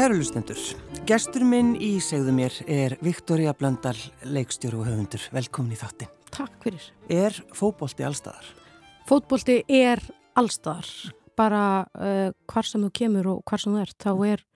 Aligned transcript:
Kærulustendur, 0.00 0.56
gestur 1.04 1.42
minn 1.44 1.74
í 1.76 1.98
segðu 2.00 2.32
mér 2.32 2.54
er 2.72 2.94
Viktoria 3.04 3.52
Blöndal, 3.52 3.98
leikstjóru 4.24 4.78
og 4.80 4.86
höfundur. 4.88 5.26
Velkomin 5.28 5.74
í 5.74 5.76
þáttin. 5.76 6.08
Takk 6.32 6.54
fyrir. 6.62 6.86
Er 7.12 7.36
fótbólti 7.52 8.06
allstaðar? 8.08 8.46
Fótbólti 9.10 9.58
er 9.68 10.00
allstaðar. 10.40 10.88
Bara 11.36 11.64
uh, 12.00 12.30
hvar 12.48 12.68
sem 12.70 12.86
þú 12.86 12.88
kemur 12.96 13.28
og 13.34 13.42
hvar 13.44 13.60
sem 13.60 13.76
þú 13.76 13.82
ert. 13.82 13.98
Þá 14.00 14.24
er, 14.30 14.46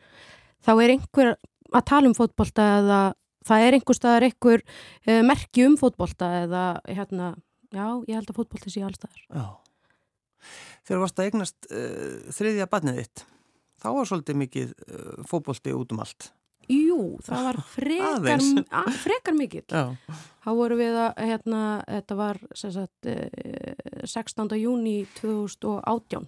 þá 0.65 0.73
er 0.73 0.95
einhver 0.95 1.31
að 1.35 1.85
tala 1.93 2.09
um 2.09 2.17
fótbólta 2.17 2.71
eða 2.79 3.03
það 3.45 3.67
er 3.67 3.79
einhver 3.79 4.01
staðar 4.01 4.29
einhver 4.31 4.65
uh, 4.65 5.21
merki 5.29 5.69
um 5.69 5.77
fótbólta 5.77 6.31
eða 6.47 6.65
hérna, 6.89 7.35
já, 7.69 7.85
ég 8.09 8.17
held 8.17 8.33
að 8.33 8.41
fótbólti 8.41 8.73
sé 8.73 8.89
allstaðar. 8.89 9.29
Já. 9.29 9.45
Þegar 10.89 11.05
varst 11.05 11.21
að 11.21 11.29
eignast 11.29 11.69
uh, 11.69 12.33
þriðja 12.33 12.73
barnið 12.73 13.05
þitt, 13.05 13.29
þá 13.85 13.91
var 13.99 14.09
svolítið 14.09 14.41
mikið 14.41 14.73
uh, 14.73 15.13
fótbólti 15.29 15.75
út 15.77 15.93
um 15.93 16.03
allt. 16.05 16.31
Jú, 16.71 16.99
það 17.25 17.49
var 17.49 17.59
frekar, 17.75 18.15
Aðeins. 18.19 18.53
a, 18.73 18.85
frekar 19.03 19.37
mikill. 19.37 19.67
Já. 19.69 19.93
Þá 20.45 20.49
voru 20.57 20.79
við 20.81 20.97
að, 21.01 21.11
hérna, 21.29 21.61
þetta 21.89 22.17
var 22.19 22.41
sagt, 22.57 23.09
eh, 23.09 24.09
16. 24.09 24.57
júni 24.61 24.97
2018. 25.19 26.27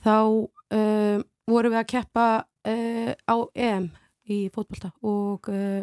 Þá 0.00 0.16
um, 0.24 1.24
voru 1.50 1.72
við 1.72 1.80
að 1.82 1.88
keppa 1.90 2.26
uh, 2.40 3.12
á 3.14 3.36
EM 3.54 3.90
í 4.30 4.44
fótbolta 4.54 4.92
og 5.02 5.50
uh, 5.50 5.82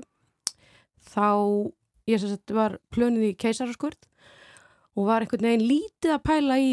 þá, 1.12 1.28
ég 2.10 2.24
sem 2.24 2.32
sagt, 2.32 2.56
var 2.56 2.80
plönuð 2.96 3.30
í 3.30 3.34
keisaraskurð 3.40 4.08
og 4.98 5.10
var 5.12 5.24
einhvern 5.24 5.52
veginn 5.52 5.68
lítið 5.68 6.16
að 6.16 6.24
pæla 6.32 6.60
í, 6.64 6.72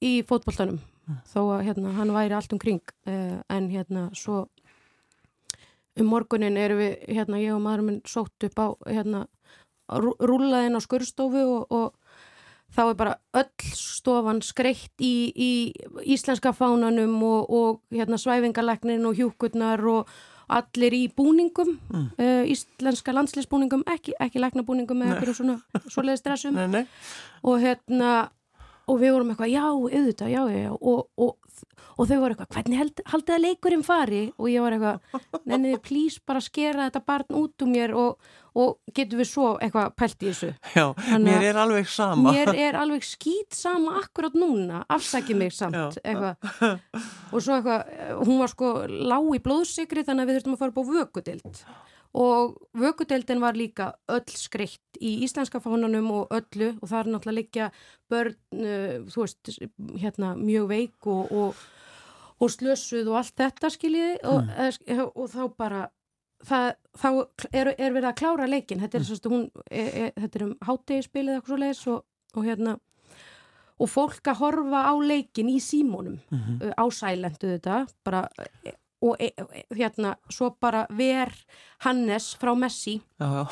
í 0.00 0.12
fótboltanum 0.26 0.78
þó 1.32 1.40
að 1.56 1.64
hérna, 1.68 1.92
hann 1.98 2.12
væri 2.14 2.34
allt 2.34 2.52
um 2.52 2.58
kring 2.62 2.80
uh, 3.06 3.38
en 3.48 3.68
hérna 3.70 4.08
svo 4.14 4.46
um 5.96 6.08
morgunin 6.12 6.56
erum 6.60 6.80
við, 6.82 6.96
hérna, 7.16 7.38
ég 7.40 7.54
og 7.56 7.62
maður 7.64 7.84
minn 7.86 8.00
sótt 8.08 8.44
upp 8.48 8.58
á, 8.60 8.66
hérna, 8.90 9.22
rú- 9.88 10.16
rúllað 10.20 10.66
inn 10.68 10.76
á 10.76 10.80
skurðstofu 10.84 11.44
og, 11.46 11.72
og 11.72 11.94
þá 12.76 12.80
er 12.90 12.96
bara 12.98 13.14
öll 13.38 13.70
stofan 13.78 14.42
skreitt 14.44 15.00
í, 15.00 15.14
í 15.32 15.50
íslenska 16.12 16.52
fánanum 16.52 17.16
og, 17.24 17.48
og 17.48 17.96
hérna, 17.96 18.18
svæfingalæknin 18.20 19.06
og 19.08 19.16
hjúkurnar 19.16 19.80
og 19.88 20.10
allir 20.52 20.94
í 20.94 21.04
búningum, 21.10 21.72
Mm. 21.90 22.10
uh, 22.22 22.44
íslenska 22.52 23.10
landslisbúningum, 23.16 23.82
ekki, 23.90 24.12
ekki 24.22 24.38
læknabúningum 24.42 25.00
eða 25.02 25.16
einhverjum 25.16 25.38
svona, 25.40 25.56
svoleiði 25.90 26.20
stressum 26.20 26.54
Nei, 26.54 26.66
nei. 26.70 26.84
og 27.42 27.56
hérna 27.64 28.10
og 28.86 29.00
við 29.02 29.12
vorum 29.16 29.32
eitthvað, 29.32 29.52
já, 29.52 29.64
auðvitað, 29.72 30.30
já, 30.30 30.42
já, 30.52 30.58
já. 30.66 30.72
Og, 30.76 31.06
og, 31.18 31.36
og 31.96 32.08
þau 32.10 32.18
voru 32.22 32.34
eitthvað, 32.34 32.50
hvernig 32.54 32.80
held, 32.82 33.02
haldið 33.12 33.34
að 33.36 33.44
leikurinn 33.46 33.84
fari? 33.86 34.20
Og 34.38 34.50
ég 34.52 34.62
var 34.64 34.76
eitthvað, 34.76 35.22
nenniði 35.48 35.78
plís 35.86 36.18
bara 36.26 36.42
skera 36.44 36.86
þetta 36.88 37.02
barn 37.08 37.38
út 37.40 37.64
úr 37.64 37.70
mér 37.72 37.94
og, 37.98 38.28
og 38.56 38.94
getum 38.96 39.22
við 39.22 39.28
svo 39.30 39.48
eitthvað 39.64 39.90
pælt 39.98 40.22
í 40.22 40.30
þessu? 40.30 40.52
Já, 40.76 40.84
Þannig 41.08 41.32
mér 41.32 41.48
er 41.50 41.60
alveg 41.64 41.90
sama. 41.90 42.36
mér 42.36 42.52
er 42.68 42.78
alveg 42.82 43.08
skýt 43.08 43.56
sama 43.58 43.96
akkurat 44.02 44.38
núna, 44.38 44.84
afsækið 44.92 45.40
mig 45.42 45.56
samt 45.56 45.76
Já. 45.76 45.88
eitthvað. 46.04 46.80
Og 47.32 47.42
svo 47.42 47.58
eitthvað, 47.58 47.98
hún 48.22 48.40
var 48.44 48.54
sko 48.54 48.72
lág 48.86 49.28
í 49.34 49.42
blóðsikri 49.44 50.06
þannig 50.06 50.26
að 50.26 50.30
við 50.32 50.40
þurftum 50.40 50.56
að 50.56 50.64
fara 50.64 50.76
á 50.76 50.82
vökudild 50.94 51.62
og 52.16 52.56
vökudeildin 52.78 53.42
var 53.42 53.56
líka 53.58 53.90
öll 54.08 54.32
skreitt 54.32 55.00
í 55.00 55.18
íslenska 55.26 55.60
fánanum 55.60 56.08
og 56.14 56.32
öllu 56.32 56.72
og 56.80 56.88
það 56.88 57.00
er 57.00 57.10
náttúrulega 57.12 57.38
líka 57.40 57.66
börn, 58.10 58.36
uh, 58.56 58.94
þú 59.12 59.24
veist, 59.24 59.52
hérna 60.00 60.32
mjög 60.38 60.70
veik 60.70 61.10
og, 61.12 61.32
og, 61.32 61.66
og 62.40 62.54
slössuð 62.54 63.10
og 63.12 63.20
allt 63.20 63.36
þetta 63.36 63.72
skiljiði 63.74 64.16
og, 64.24 64.48
mm. 64.48 65.04
og 65.12 65.30
þá 65.34 65.42
bara 65.58 65.84
það, 66.44 66.72
þá 66.96 67.08
er, 67.52 67.72
er 67.76 67.94
verið 67.94 68.10
að 68.10 68.18
klára 68.22 68.48
leikin 68.50 68.82
þetta 68.82 69.00
er, 69.00 69.06
mm. 69.06 69.30
hún, 69.32 69.46
er, 69.70 69.92
er, 70.06 70.12
þetta 70.24 70.40
er 70.40 70.46
um 70.48 70.56
hátegispilið 70.70 71.38
eitthvað 71.38 71.52
svo 71.52 71.60
leiðis 71.62 71.86
og, 71.92 72.04
og 72.36 72.48
hérna 72.48 72.76
og 73.76 73.92
fólk 73.92 74.32
að 74.32 74.40
horfa 74.40 74.82
á 74.88 74.94
leikin 75.04 75.52
í 75.52 75.60
símónum 75.60 76.18
Mhm. 76.32 76.60
uh, 76.62 76.72
ásælendu 76.80 77.52
þetta 77.56 77.86
bara, 78.04 78.28
eh, 78.40 78.72
og 79.06 79.22
e, 79.22 79.30
e, 79.30 79.64
hérna 79.78 80.16
svo 80.32 80.50
bara 80.60 80.84
ver 80.90 81.32
Hannes 81.86 82.32
frá 82.40 82.54
Messi 82.58 82.98
Já, 83.20 83.28
já. 83.40 83.44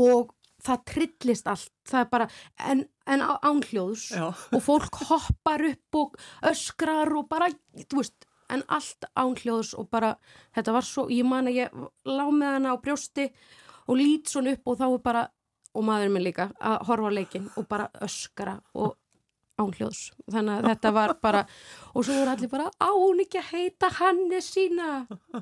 og 0.00 0.34
það 0.64 0.84
trillist 0.88 1.48
allt 1.50 1.72
það 1.88 2.00
er 2.00 2.10
bara, 2.12 2.28
en, 2.70 2.84
en 3.10 3.24
ánhljóðs 3.24 4.04
Já. 4.16 4.28
og 4.32 4.62
fólk 4.64 5.02
hoppar 5.10 5.64
upp 5.68 5.98
og 6.00 6.16
öskrar 6.48 7.12
og 7.18 7.28
bara, 7.28 7.50
þú 7.84 8.00
veist 8.00 8.28
en 8.52 8.64
allt 8.72 9.06
ánhljóðs 9.16 9.74
og 9.80 9.88
bara 9.92 10.14
þetta 10.56 10.74
var 10.76 10.86
svo, 10.88 11.06
ég 11.12 11.26
man 11.28 11.48
að 11.50 11.62
ég 11.64 11.78
lá 12.08 12.24
með 12.30 12.56
hana 12.58 12.74
á 12.76 12.80
brjósti 12.80 13.28
og 13.88 13.96
lít 14.00 14.30
svona 14.32 14.54
upp 14.56 14.72
og 14.72 14.80
þá 14.80 14.86
er 14.88 15.00
bara, 15.04 15.24
og 15.74 15.84
maður 15.84 16.12
minn 16.14 16.26
líka 16.28 16.50
að 16.60 16.84
horfa 16.88 17.12
á 17.12 17.16
leikin 17.18 17.48
og 17.56 17.68
bara 17.68 17.90
öskra 18.04 18.58
og 18.74 18.96
ánhljóðs 19.60 20.00
þannig 20.32 20.54
að 20.56 20.68
þetta 20.70 20.92
var 20.94 21.12
bara 21.22 21.42
og 21.92 22.06
svo 22.06 22.16
voru 22.16 22.32
allir 22.32 22.50
bara 22.50 22.70
á 22.74 22.90
hún 22.90 23.22
ekki 23.22 23.40
að 23.40 23.50
heita 23.52 23.90
Hannes 24.00 24.48
sína? 24.50 24.88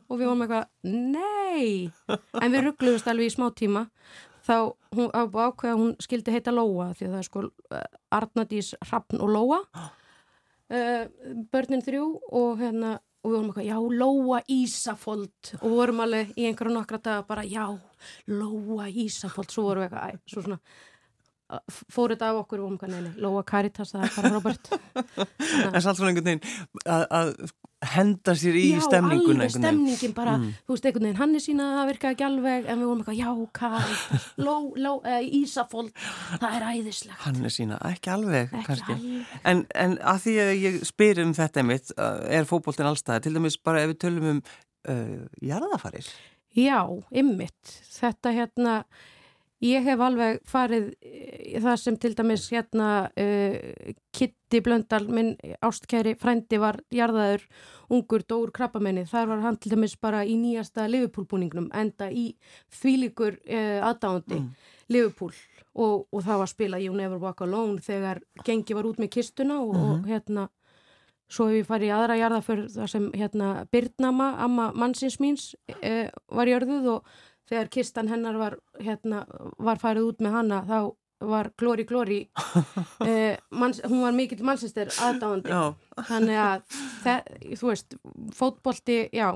Og 0.08 0.18
við 0.18 0.26
vorum 0.28 0.44
eitthvað, 0.44 0.68
nei. 0.84 1.88
En 2.40 2.52
við 2.52 2.66
ruggluðumst 2.66 3.08
alveg 3.08 3.30
í 3.30 3.34
smá 3.36 3.48
tíma. 3.56 3.86
Þá 4.42 4.56
hún 4.96 5.08
ákveða 5.14 5.78
hún 5.78 5.94
skildi 6.02 6.34
heita 6.34 6.52
Lóa 6.54 6.90
því 6.96 7.06
að 7.06 7.14
það 7.14 7.20
er 7.20 7.28
sko 7.28 7.44
uh, 7.46 7.86
Arnadís, 8.18 8.72
Hrafn 8.88 9.22
og 9.22 9.32
Lóa. 9.32 9.62
Uh, 10.72 11.04
börnin 11.52 11.84
þrjú 11.84 12.06
og 12.32 12.60
hérna 12.60 12.98
og 13.22 13.30
við 13.30 13.36
vorum 13.36 13.50
eitthvað, 13.52 13.68
já, 13.68 13.76
Lóa 14.02 14.38
Ísafold. 14.50 15.52
Og 15.60 15.76
vorum 15.76 16.00
alveg 16.02 16.32
í 16.34 16.48
einhverja 16.48 16.74
nokkra 16.74 16.98
daga 16.98 17.26
bara, 17.28 17.44
já, 17.46 17.68
Lóa 18.26 18.88
Ísafold. 18.90 19.52
Svo 19.54 19.68
vorum 19.68 19.84
við 19.84 19.92
eitthvað, 19.92 20.10
æ, 20.10 20.32
svo 20.32 20.42
svona 20.42 20.58
fóruð 21.92 22.22
af 22.26 22.38
okkur 22.44 22.60
nei, 22.92 23.00
nei, 23.04 23.12
Lóa 23.22 23.42
Karitas, 23.46 23.92
það 23.92 24.06
er 24.06 24.14
bara 24.16 24.30
Robert 24.36 24.70
En 25.74 25.82
samt 25.84 25.98
svona 25.98 26.12
einhvern 26.12 26.24
veginn 26.30 26.86
að, 26.86 27.04
að 27.18 27.34
henda 27.92 28.32
sér 28.38 28.54
í 28.54 28.64
já, 28.76 28.80
stemninguna. 28.84 29.42
alveg 29.42 29.48
einhvern 29.48 29.48
veginn. 29.48 29.64
stemningin 29.64 30.12
bara, 30.14 30.36
Mm. 30.38 30.52
þú 30.68 30.74
veist, 30.76 30.84
einhvern 30.86 31.06
veginn 31.08 31.18
hann 31.18 31.34
er 31.34 31.42
sína, 31.42 31.64
það 31.76 31.88
virkaði 31.90 32.14
ekki 32.14 32.26
alveg, 32.28 32.66
en 32.70 32.78
við 32.78 32.86
vorum 32.86 33.00
eitthvað, 33.02 33.18
já, 33.18 33.30
Karitas, 33.58 34.26
Ló, 34.46 34.54
Ló, 34.84 34.92
uh, 35.02 35.38
Ísafold 35.40 35.90
það 36.38 36.54
er 36.60 36.66
æðislegt 36.70 37.24
Hann 37.26 37.40
er 37.44 37.54
sína, 37.56 37.78
ekki 37.90 38.12
alveg, 38.14 38.52
ekki 38.54 38.66
kannski. 38.68 38.92
alveg 38.94 39.40
En, 39.50 39.64
en 39.74 39.96
að 39.98 40.20
því 40.26 40.36
að 40.44 40.52
ég 40.62 40.78
spyr 40.92 41.22
um 41.24 41.32
þetta 41.34 41.64
einmitt, 41.64 41.90
uh, 41.98 42.20
er 42.38 42.46
fótboltin 42.46 42.86
allstæði, 42.92 43.24
til 43.26 43.34
dæmis 43.40 43.58
bara 43.58 43.82
ef 43.82 43.90
við 43.96 43.98
tölum 44.06 44.30
um 44.36 44.42
uh, 44.88 45.26
jarðafarir. 45.42 46.06
Já, 46.54 46.78
ymmit. 47.10 47.74
Þetta 47.98 48.30
hérna, 48.38 48.76
ég 49.62 49.84
hef 49.86 50.00
alveg 50.02 50.40
farið 50.48 50.88
í 51.02 51.60
það 51.62 51.76
sem 51.80 51.98
til 52.02 52.12
dæmis 52.18 52.48
hérna 52.52 52.88
uh, 53.10 53.92
Kitty 54.12 54.60
Blöndal, 54.64 55.06
minn 55.08 55.34
ástkæri 55.64 56.14
frændi 56.18 56.58
var 56.60 56.80
jarðaður 56.92 57.46
ungur 57.92 58.24
dór 58.28 58.52
krabbamenni. 58.54 59.06
Þar 59.08 59.30
var 59.32 59.44
hann 59.46 59.58
til 59.62 59.74
dæmis 59.74 59.96
bara 60.00 60.24
í 60.26 60.36
nýjasta 60.40 60.88
Liverpool-búningnum, 60.90 61.70
enda 61.74 62.10
í 62.10 62.32
þvílíkur 62.80 63.38
uh, 63.42 63.80
aðdáðandi 63.90 64.42
Mm. 64.42 64.50
Liverpool 64.92 65.32
og, 65.74 66.06
og 66.12 66.24
það 66.24 66.40
var 66.42 66.50
spilað 66.50 66.82
You 66.84 66.96
Never 66.96 67.20
Walk 67.20 67.40
Alone 67.44 67.80
þegar 67.80 68.20
gengi 68.44 68.74
var 68.76 68.88
út 68.88 68.98
með 69.00 69.12
kistuna 69.16 69.60
og, 69.62 69.76
og 69.76 70.10
hérna 70.10 70.48
Svo 71.32 71.46
hef 71.48 71.62
ég 71.62 71.68
farið 71.68 71.88
í 71.88 71.92
aðra 71.96 72.16
jarða 72.20 72.38
fyrir 72.44 72.66
það 72.74 72.88
sem 72.92 73.04
hérna 73.16 73.46
Birnama, 73.72 74.26
amma 74.44 74.66
mannsins 74.76 75.16
míns, 75.22 75.44
e, 75.80 76.10
var 76.28 76.50
jörðuð 76.50 76.88
og 76.92 77.14
þegar 77.52 77.70
kistan 77.72 78.08
hennar 78.08 78.40
var, 78.40 78.58
hérna, 78.80 79.26
var 79.60 79.80
farið 79.82 80.08
út 80.08 80.24
með 80.24 80.36
hana 80.38 80.64
þá 80.68 80.78
var 81.22 81.52
Glóri 81.58 81.84
Glóri, 81.86 82.20
e, 83.06 83.36
manns, 83.54 83.78
hún 83.86 84.00
var 84.02 84.14
mikill 84.16 84.42
mannsistir 84.42 84.88
aðdáðandi. 84.90 85.52
Þannig 86.08 86.40
að, 86.42 86.64
það, 87.04 87.28
þú 87.60 87.68
veist, 87.68 87.94
fótbolti, 88.34 88.96
já, 89.14 89.28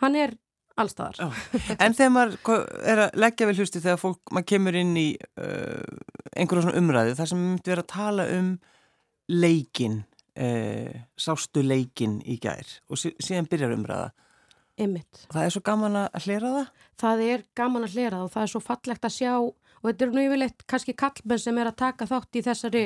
hann 0.00 0.16
er 0.16 0.32
allstaðar. 0.80 1.34
En 1.84 1.96
þegar 1.96 2.14
maður 2.14 2.64
er 2.88 3.04
að 3.06 3.20
leggja 3.24 3.48
vel 3.50 3.58
hlusti 3.58 3.82
þegar 3.82 4.00
fólk, 4.00 4.22
maður 4.32 4.48
kemur 4.54 4.78
inn 4.80 4.94
í 4.96 5.08
uh, 5.20 5.84
einhverjum 6.32 6.68
svona 6.68 6.80
umræðu, 6.80 7.18
þar 7.18 7.32
sem 7.32 7.44
myndi 7.44 7.74
vera 7.74 7.84
að 7.84 7.92
tala 7.92 8.28
um 8.38 8.50
leikin, 9.32 10.00
uh, 10.40 10.92
sástu 11.20 11.64
leikin 11.66 12.20
í 12.24 12.38
gær 12.42 12.78
og 12.88 13.00
sí, 13.00 13.12
síðan 13.20 13.50
byrjar 13.52 13.76
umræða. 13.76 14.12
Ymmit. 14.80 15.26
Það 15.28 15.44
er 15.44 15.52
svo 15.52 15.60
gaman 15.66 15.98
að 16.06 16.24
hlera 16.24 16.52
það. 16.54 16.68
Það 17.02 17.26
er 17.26 17.44
gaman 17.58 17.86
að 17.86 17.96
hlera 17.96 18.22
og 18.24 18.32
það 18.32 18.46
er 18.46 18.52
svo 18.52 18.62
fallegt 18.62 19.06
að 19.08 19.16
sjá 19.16 19.34
og 19.42 19.88
þetta 19.88 20.06
er 20.06 20.14
nú 20.14 20.24
yfirleitt 20.26 20.64
kannski 20.70 20.94
kallmenn 20.98 21.42
sem 21.42 21.58
er 21.58 21.70
að 21.70 21.80
taka 21.82 22.08
þátt 22.10 22.38
í 22.38 22.44
þessari 22.46 22.84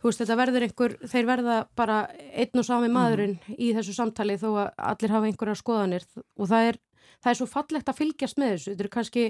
þú 0.00 0.10
veist 0.10 0.20
þetta 0.20 0.38
verður 0.40 0.66
einhver, 0.66 0.96
þeir 1.08 1.28
verða 1.28 1.58
bara 1.76 2.00
einn 2.32 2.60
og 2.60 2.66
sami 2.66 2.90
maðurinn 2.92 3.38
í 3.56 3.70
þessu 3.76 3.94
samtali 3.96 4.36
þó 4.40 4.50
að 4.52 4.82
allir 4.90 5.14
hafa 5.14 5.30
einhverja 5.30 5.60
skoðanir 5.60 6.08
og 6.14 6.50
það 6.50 6.72
er, 6.72 6.80
það 7.24 7.30
er 7.30 7.38
svo 7.40 7.48
fallegt 7.48 7.88
að 7.88 8.00
fylgjast 8.02 8.40
með 8.40 8.52
þessu, 8.54 8.72
þetta 8.72 8.84
eru 8.84 8.92
kannski 8.98 9.24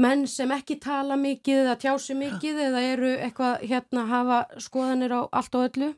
menn 0.00 0.24
sem 0.26 0.54
ekki 0.56 0.78
tala 0.82 1.18
mikið 1.20 1.60
eða 1.64 1.76
tjási 1.84 2.16
mikið 2.18 2.62
eða 2.68 2.86
eru 2.94 3.12
eitthvað 3.26 3.66
hérna 3.68 4.06
hafa 4.10 4.40
skoðanir 4.62 5.14
á 5.14 5.20
allt 5.30 5.60
og 5.60 5.68
öllu 5.68 5.90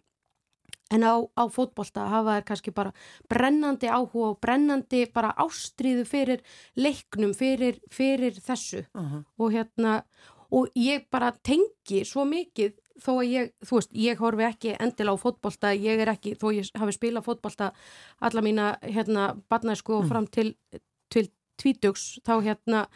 en 0.90 1.02
á, 1.02 1.14
á 1.18 1.44
fótbolta 1.50 2.06
hafa 2.08 2.38
þær 2.38 2.46
kannski 2.46 2.74
bara 2.74 2.92
brennandi 3.28 3.90
áhuga 3.90 4.32
og 4.32 4.40
brennandi 4.40 5.06
bara 5.14 5.34
ástríðu 5.42 6.04
fyrir 6.06 6.42
leiknum, 6.76 7.34
fyrir, 7.34 7.80
fyrir 7.90 8.38
þessu 8.38 8.84
uh 8.94 9.02
-huh. 9.02 9.24
og 9.38 9.52
hérna 9.52 10.02
og 10.50 10.68
ég 10.76 11.06
bara 11.10 11.32
tengi 11.42 12.04
svo 12.04 12.24
mikið 12.24 12.76
þó 13.02 13.12
að 13.20 13.28
ég, 13.28 13.52
þú 13.66 13.76
veist, 13.76 13.92
ég 13.92 14.18
horfi 14.18 14.44
ekki 14.46 14.76
endil 14.80 15.10
á 15.12 15.14
fótbolta, 15.20 15.74
ég 15.74 16.00
er 16.00 16.08
ekki 16.08 16.34
þó 16.34 16.52
ég 16.54 16.70
hafi 16.74 16.92
spilað 16.92 17.26
fótbolta 17.26 17.72
alla 18.20 18.40
mína 18.40 18.78
hérna, 18.82 19.34
barnæsku 19.50 19.92
og 19.92 20.04
Mm. 20.04 20.08
fram 20.08 20.26
til, 20.26 20.54
til 21.10 21.28
tvítugs, 21.58 22.20
þá 22.24 22.42
hérna 22.42 22.86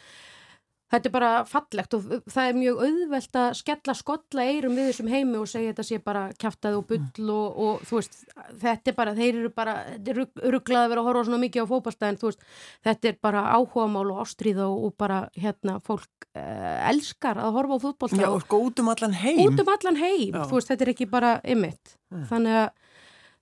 þetta 0.90 1.06
er 1.08 1.12
bara 1.14 1.30
fallegt 1.46 1.94
og 1.94 2.06
það 2.30 2.48
er 2.50 2.56
mjög 2.58 2.80
auðvelt 2.86 3.38
að 3.42 3.50
skella 3.60 3.94
skolla 3.94 4.46
eirum 4.50 4.74
við 4.78 4.88
þessum 4.90 5.10
heimi 5.12 5.36
og 5.40 5.48
segja 5.50 5.70
þetta 5.72 5.86
sé 5.86 5.98
bara 6.04 6.22
kjáftað 6.40 6.78
og 6.80 6.86
bull 6.90 7.30
og, 7.34 7.60
og 7.66 7.84
þú 7.86 8.00
veist, 8.00 8.18
þetta 8.64 8.90
er 8.92 8.96
bara, 8.98 9.14
þeir 9.18 9.38
eru 9.44 9.52
bara 9.54 9.76
þetta 9.92 10.10
er 10.14 10.20
rugglað 10.56 10.82
að 10.84 10.90
vera 10.94 11.04
að 11.04 11.08
horfa 11.10 11.24
svona 11.28 11.42
mikið 11.44 11.62
á 11.62 11.70
fótbolta 11.70 12.10
en 12.10 12.20
þú 12.20 12.30
veist, 12.32 12.44
þetta 12.88 13.12
er 13.12 13.18
bara 13.28 13.44
áhugamál 13.54 14.06
og 14.16 14.22
ástríða 14.24 14.66
og, 14.66 14.84
og 14.90 14.96
bara 14.98 15.20
hérna 15.38 15.78
fólk 15.86 16.28
uh, 16.34 16.90
elskar 16.90 17.38
að 17.38 17.54
horfa 17.60 17.78
á 17.78 17.84
fótbolta 17.86 18.20
Já, 18.24 18.28
og 18.34 18.42
sko 18.46 18.62
út 18.66 18.82
um 18.82 18.90
allan 18.94 19.14
heim. 19.22 19.40
út 19.46 19.62
um 19.62 19.72
allan 19.76 20.00
heim, 20.02 20.34
Já. 20.34 20.42
þú 20.50 20.58
veist, 20.58 20.72
þetta 20.74 20.86
er 20.88 20.94
ekki 20.96 21.10
bara 21.10 21.36
ymmit, 21.44 21.96
Mm. 22.10 22.24
þannig 22.26 22.56
að 22.58 22.70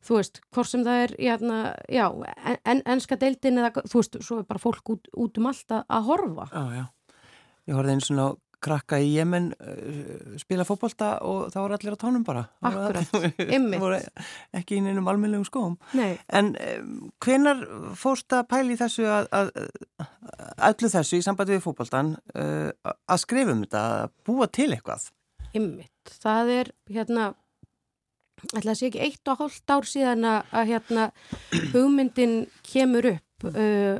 þú 0.04 0.16
veist, 0.18 0.38
hvort 0.52 0.68
sem 0.68 0.82
það 0.84 0.98
er 1.06 1.12
hérna, 1.16 1.58
já, 1.88 2.04
en, 2.44 2.58
en, 2.68 2.82
enska 2.92 3.16
deildin 3.16 3.56
eða, 3.62 3.80
þú 3.88 4.02
veist, 4.02 4.18
svo 4.26 4.36
er 4.42 4.44
bara 4.50 4.60
fólk 4.60 4.90
út, 4.92 5.08
út 5.16 5.40
um 5.40 5.46
allt 5.48 5.72
að, 5.72 5.86
að 5.88 6.04
horfa 6.10 6.44
Já, 6.52 6.64
já. 6.76 6.84
Ég 7.68 7.76
horfði 7.76 7.94
einu 7.98 8.06
svona 8.08 8.28
á 8.28 8.36
krakka 8.58 8.96
í 8.98 9.12
Jemen 9.14 9.52
uh, 9.62 10.36
spila 10.40 10.64
fótbolta 10.66 11.12
og 11.22 11.44
það 11.54 11.62
voru 11.62 11.76
allir 11.76 11.94
á 11.94 12.02
tánum 12.02 12.24
bara. 12.26 12.40
Það 12.58 12.78
Akkurat, 12.80 13.12
allir- 13.14 13.52
einmitt. 13.54 13.78
voru 13.84 13.98
ekki 14.58 14.78
inn 14.80 14.88
innum 14.90 15.06
almennlegum 15.12 15.46
skóum. 15.46 15.76
Nei, 15.94 16.16
En 16.34 16.48
um, 16.58 16.96
hvenar 17.22 17.60
fórst 18.00 18.34
að 18.34 18.48
pæli 18.50 18.74
þessu 18.80 19.06
að, 19.06 19.28
að, 19.30 19.52
að 20.02 20.72
öllu 20.72 20.90
þessu 20.96 21.20
í 21.20 21.26
sambandi 21.28 21.54
við 21.54 21.62
fótboltan 21.68 22.16
uh, 22.34 22.72
að 23.06 23.22
skrifa 23.22 23.54
um 23.54 23.62
þetta, 23.62 23.84
að 24.08 24.16
búa 24.26 24.50
til 24.58 24.72
eitthvað? 24.74 25.06
ymmit 25.56 26.10
það 26.24 26.50
er, 26.58 26.68
hérna 26.92 27.28
ætla 28.58 28.74
að 28.74 28.76
sé 28.82 28.88
ekki 28.90 29.00
eitt 29.06 29.30
og 29.32 29.38
hálft 29.40 29.72
ár 29.72 29.86
síðan 29.88 30.26
að, 30.28 30.50
að 30.60 30.68
hérna 30.74 31.06
hugmyndin 31.72 32.34
kemur 32.68 33.08
upp 33.14 33.46
uh, 33.54 33.96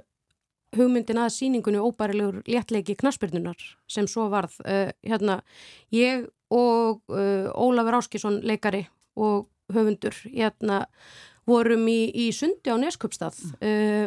hugmyndin 0.76 1.20
að 1.22 1.32
síningunni 1.36 1.80
óbærilegur 1.80 2.42
léttleiki 2.48 2.96
knaspirnunar 3.00 3.56
sem 3.88 4.06
svo 4.10 4.26
varð 4.32 4.58
uh, 4.66 4.90
hérna, 5.06 5.40
ég 5.94 6.26
og 6.52 7.00
uh, 7.12 7.48
Ólafur 7.54 7.98
Áskisson 8.00 8.40
leikari 8.44 8.84
og 9.16 9.48
höfundur 9.72 10.14
hérna, 10.28 10.82
vorum 11.48 11.86
í, 11.88 12.08
í 12.12 12.28
sundi 12.36 12.68
á 12.72 12.76
Neskupstað 12.80 13.36
uh, 13.64 14.06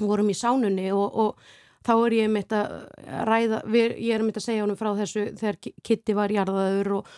vorum 0.00 0.30
í 0.32 0.36
sánunni 0.36 0.90
og, 0.92 1.08
og 1.12 1.42
þá 1.84 1.92
er 2.06 2.14
ég 2.20 2.30
mitt 2.32 2.52
að 2.56 2.76
ræða, 3.28 3.62
við, 3.68 3.96
ég 4.06 4.14
er 4.16 4.22
mitt 4.24 4.38
að 4.40 4.46
segja 4.46 4.62
honum 4.64 4.78
frá 4.80 4.92
þessu 4.96 5.26
þegar 5.40 5.58
Ki- 5.60 5.74
Kitty 5.84 6.14
var 6.16 6.32
jarðaður 6.32 6.92
og, 7.00 7.10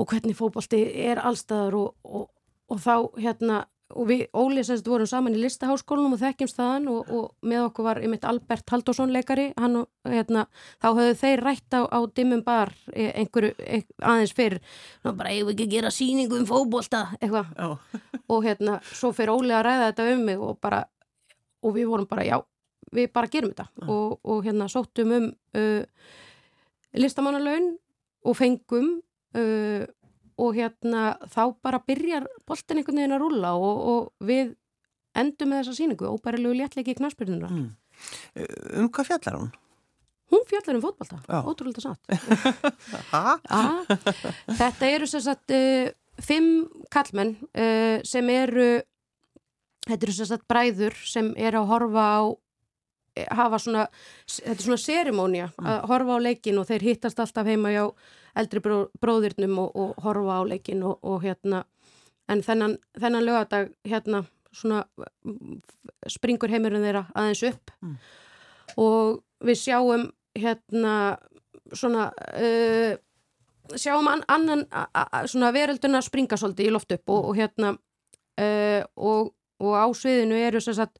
og 0.00 0.08
hvernig 0.12 0.36
fótbolti 0.38 0.84
er 1.08 1.20
allstaðar 1.20 1.76
og, 1.80 2.28
og 2.70 2.80
þá 2.80 2.94
hérna 3.20 3.64
og 3.90 4.06
við 4.08 4.22
Óli 4.36 4.62
semst 4.66 4.86
vorum 4.88 5.08
saman 5.08 5.34
í 5.34 5.40
listaháskólanum 5.42 6.14
og 6.16 6.20
þekkjumst 6.22 6.58
þaðan 6.58 6.88
og, 6.92 7.10
og 7.10 7.48
með 7.50 7.64
okkur 7.66 7.86
var 7.86 8.00
einmitt 8.02 8.26
Albert 8.28 8.70
Haldursson 8.72 9.12
leikari. 9.14 9.48
Hann, 9.60 9.80
og, 9.82 9.88
hérna, 10.06 10.46
þá 10.82 10.88
höfðu 10.88 11.16
þeir 11.22 11.44
rætt 11.46 11.76
á, 11.76 11.80
á 11.90 11.98
dimmum 12.16 12.44
bar 12.46 12.72
e, 12.92 13.08
einhverju 13.22 13.52
e, 13.58 13.82
aðeins 13.98 14.34
fyrr. 14.36 14.58
Ná, 15.04 15.12
bara 15.12 15.34
eigum 15.34 15.50
við 15.50 15.56
ekki 15.56 15.68
gera 15.74 15.92
sýningu 15.94 16.38
um 16.38 16.48
fótbolta 16.48 17.02
eitthvað. 17.18 17.52
Já. 17.56 18.00
og 18.32 18.46
hérna 18.46 18.78
svo 18.92 19.12
fyrir 19.16 19.34
Óli 19.34 19.54
að 19.56 19.66
ræða 19.68 19.90
þetta 19.90 20.08
um 20.14 20.24
mig 20.30 20.46
og 20.48 20.58
bara 20.62 20.84
og 21.60 21.76
við 21.76 21.90
vorum 21.90 22.08
bara 22.08 22.24
já, 22.24 22.38
við 22.94 23.12
bara 23.14 23.30
gerum 23.32 23.54
þetta. 23.54 23.68
Og, 23.86 24.18
og 24.24 24.44
hérna 24.46 24.70
sóttum 24.72 25.14
um 25.16 25.30
uh, 25.58 25.82
listamannalaun 26.96 27.72
og 28.24 28.36
fengum 28.38 29.00
uh, 29.36 29.84
og 30.40 30.56
hérna 30.56 31.00
þá 31.30 31.42
bara 31.62 31.82
byrjar 31.86 32.24
boltin 32.48 32.78
einhvern 32.80 32.98
veginn 33.02 33.16
að 33.16 33.22
rúlla 33.24 33.50
og, 33.58 33.76
og 33.92 34.00
við 34.26 34.46
endum 35.18 35.48
með 35.50 35.58
þessa 35.62 35.78
síningu, 35.78 36.04
óbærilegu 36.10 36.54
léttleiki 36.58 36.96
knarspyrnuna. 36.98 37.48
Mm. 37.50 37.68
Um 38.80 38.88
hvað 38.94 39.06
fjallar 39.10 39.34
hún? 39.40 39.50
Hún 40.30 40.44
fjallar 40.46 40.76
um 40.78 40.84
fótbolta, 40.84 41.16
Já. 41.26 41.38
ótrúlega 41.42 41.80
satt. 41.82 42.02
Þetta 44.60 44.84
eru 44.94 45.06
sem 45.10 45.22
sagt 45.24 45.48
uh, 45.56 45.86
fimm 46.22 46.48
kallmenn 46.92 47.32
uh, 47.50 47.98
sem 48.06 48.26
eru 48.30 48.70
þetta 49.88 50.06
eru 50.06 50.14
sem 50.14 50.28
sagt 50.28 50.46
bræður 50.50 50.94
sem 51.08 51.32
eru 51.40 51.62
að 51.62 51.70
horfa 51.72 52.04
á 52.06 52.20
eh, 52.30 52.38
hafa 53.30 53.58
svona, 53.58 53.86
þetta 54.30 54.56
er 54.56 54.64
svona 54.64 54.80
serimónia 54.80 55.50
að 55.58 55.84
horfa 55.90 56.16
á 56.16 56.24
leikin 56.24 56.58
og 56.60 56.68
þeir 56.68 56.86
hittast 56.88 57.20
alltaf 57.22 57.46
heima 57.46 57.72
hjá 57.74 57.84
eldri 58.40 58.62
bró, 58.62 58.80
bróðirnum 59.02 59.58
og, 59.58 59.76
og 59.76 60.02
horfa 60.04 60.40
á 60.40 60.42
leikin 60.46 60.82
og, 60.86 60.98
og 61.02 61.22
hérna 61.24 61.64
en 62.30 62.42
þennan, 62.46 62.76
þennan 63.00 63.26
lögadag 63.26 63.72
hérna 63.88 64.24
svona 64.54 64.84
mm, 65.24 65.60
springur 66.10 66.50
heimurinn 66.50 66.84
þeirra 66.86 67.06
aðeins 67.14 67.42
upp 67.50 67.74
Mm. 67.80 67.96
og 68.76 69.22
við 69.40 69.56
sjáum 69.56 70.10
hérna 70.38 71.18
svona 71.72 72.10
uh, 72.36 72.92
sjáum 73.76 74.08
an, 74.10 74.22
annan 74.28 74.66
a, 74.70 74.86
a, 74.92 75.26
svona 75.26 75.52
verölduna 75.54 76.02
springa 76.02 76.36
svolítið 76.36 76.68
í 76.68 76.74
loft 76.74 76.92
upp 76.92 77.10
og, 77.14 77.30
og 77.30 77.38
hérna 77.38 77.72
uh, 77.74 78.82
og, 78.96 79.32
og 79.60 79.74
á 79.74 79.86
sviðinu 79.94 80.38
eru 80.38 80.60
sem 80.60 80.74
sagt 80.76 80.98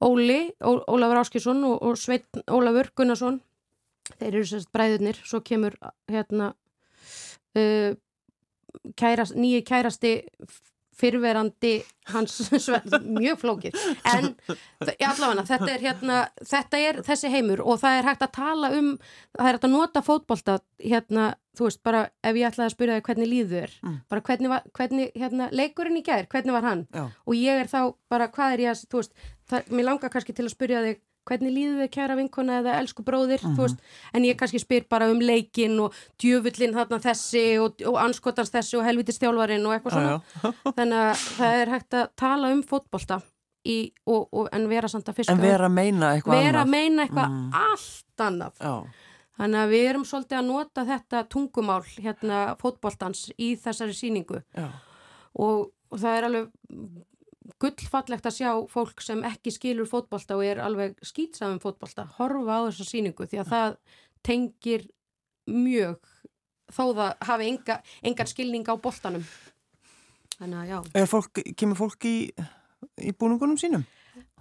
Óli, 0.00 0.54
Ó, 0.64 0.80
Ólafur 0.88 1.20
Áskisson 1.20 1.64
og, 1.68 1.82
og 1.82 1.98
Sveitn 2.00 2.44
Ólafur 2.48 2.90
Gunnarsson. 2.96 3.40
Þeir 4.16 4.32
eru 4.32 4.46
sagt 4.48 4.70
bræðurnir. 4.74 5.18
Svo 5.24 5.42
kemur 5.44 5.76
hérna 6.10 6.54
uh, 7.58 7.92
kærast, 8.96 9.36
nýji 9.36 9.62
kærasti 9.66 10.14
fyrverandi 11.00 11.72
hans 12.10 12.36
mjög 13.20 13.38
flókið 13.40 13.76
en 14.12 14.30
allavega 15.06 15.44
þetta 15.48 15.68
er 15.74 15.84
hérna 15.84 16.18
þetta 16.52 16.80
er 16.88 17.00
þessi 17.06 17.30
heimur 17.32 17.62
og 17.64 17.78
það 17.82 17.98
er 18.00 18.08
hægt 18.10 18.24
að 18.26 18.32
tala 18.38 18.70
um 18.78 18.90
það 19.38 19.46
er 19.46 19.52
hægt 19.58 19.66
að 19.68 19.74
nota 19.74 20.02
fótbolta 20.06 20.56
hérna, 20.80 21.26
þú 21.58 21.66
veist, 21.68 21.82
bara 21.86 22.02
ef 22.24 22.38
ég 22.40 22.48
ætlaði 22.48 22.66
að 22.70 22.74
spyrja 22.76 22.96
þig 22.98 23.06
hvernig 23.10 23.30
líður 23.30 23.52
þér, 23.60 23.76
Mm. 23.80 23.98
bara 24.10 24.20
hvernig, 24.26 24.48
var, 24.52 24.62
hvernig 24.76 25.12
hérna, 25.16 25.48
leikurinn 25.52 26.00
í 26.00 26.04
gær, 26.06 26.26
hvernig 26.32 26.52
var 26.56 26.66
hann 26.68 26.86
Já. 26.94 27.04
og 27.26 27.34
ég 27.36 27.60
er 27.64 27.70
þá 27.70 27.80
bara, 28.10 28.28
hvað 28.28 28.54
er 28.56 28.64
ég 28.66 28.70
að 28.74 28.84
þú 28.90 29.00
veist, 29.02 29.14
það, 29.50 29.70
mér 29.76 29.88
langar 29.90 30.10
kannski 30.12 30.34
til 30.36 30.46
að 30.48 30.54
spyrja 30.54 30.82
þig 30.86 31.00
hvernig 31.30 31.54
líður 31.54 31.80
þið 31.84 31.90
kæra 31.94 32.16
vinkona 32.18 32.58
eða 32.60 32.76
elsku 32.82 33.04
bróðir, 33.06 33.40
þú 33.46 33.64
veist, 33.64 33.80
en 34.12 34.26
ég 34.26 34.36
kannski 34.40 34.60
spyr 34.60 34.84
bara 34.90 35.06
um 35.14 35.20
leikin 35.22 35.78
og 35.86 35.94
djöfullin 36.20 36.74
þarna 36.76 36.98
þessi 37.06 37.44
og, 37.62 37.80
og 37.86 37.98
anskotans 38.02 38.50
þessi 38.52 38.76
og 38.80 38.84
helvitis 38.88 39.20
þjálfarinn 39.22 39.66
og 39.70 39.76
eitthvað 39.78 39.96
svona 39.96 40.16
Já, 40.16 40.22
já. 40.42 40.54
þannig 40.80 41.02
að 41.06 41.26
það 41.38 41.60
er 41.62 41.72
hægt 41.76 41.96
að 42.02 42.08
tala 42.24 42.50
um 42.56 42.62
fótbolta 42.66 43.20
í, 43.68 43.78
og, 44.08 44.26
og, 44.32 44.48
en 44.56 44.66
vera 44.70 44.88
samt 44.88 45.08
að 45.12 45.18
fiska 45.20 45.34
En 45.36 45.42
vera 45.44 45.68
að 45.70 45.74
meina 45.78 46.14
eitthvað 46.16 46.42
vera 46.44 46.62
að 46.66 46.74
meina 46.74 47.04
eitthvað 47.06 47.30
Mm. 47.30 47.50
allt 47.60 48.24
annað 48.26 48.62
Já. 48.64 48.74
þannig 49.40 49.60
að 49.62 49.70
við 49.74 49.84
erum 49.90 50.06
svolítið 50.08 50.38
að 50.40 50.48
nota 50.50 50.84
þetta 50.88 51.20
tungumál 51.32 51.82
hérna 52.00 52.38
fótboltans 52.60 53.26
í 53.38 53.52
þessari 53.60 53.94
síningu 53.96 54.40
Já. 54.56 54.66
og, 55.36 55.70
og 55.92 56.00
það 56.02 56.16
er 56.18 56.28
alveg 56.30 56.50
gullfallegt 57.62 58.28
að 58.28 58.36
sjá 58.36 58.50
fólk 58.70 59.02
sem 59.04 59.22
ekki 59.26 59.52
skilur 59.54 59.88
fótbolta 59.90 60.38
og 60.38 60.44
er 60.46 60.62
alveg 60.64 60.96
skýtsamum 61.04 61.60
fótbolta, 61.62 62.06
horfa 62.18 62.60
á 62.60 62.66
þessa 62.68 62.88
síningu 62.88 63.26
því 63.26 63.42
að 63.42 63.52
það 63.54 63.76
tengir 64.26 64.88
mjög 65.50 65.98
þó 66.70 66.84
það 66.94 67.14
hafi 67.26 67.48
enga, 67.50 67.78
engar 68.06 68.30
skilning 68.30 68.68
á 68.70 68.74
boltanum. 68.78 69.24
Þannig 70.36 70.60
að 70.60 70.68
já. 70.70 70.78
Er 70.96 71.08
fólk, 71.10 71.40
kemur 71.58 71.80
fólk 71.80 72.06
í, 72.08 72.16
í 73.00 73.14
búningunum 73.16 73.58
sínum? 73.60 73.84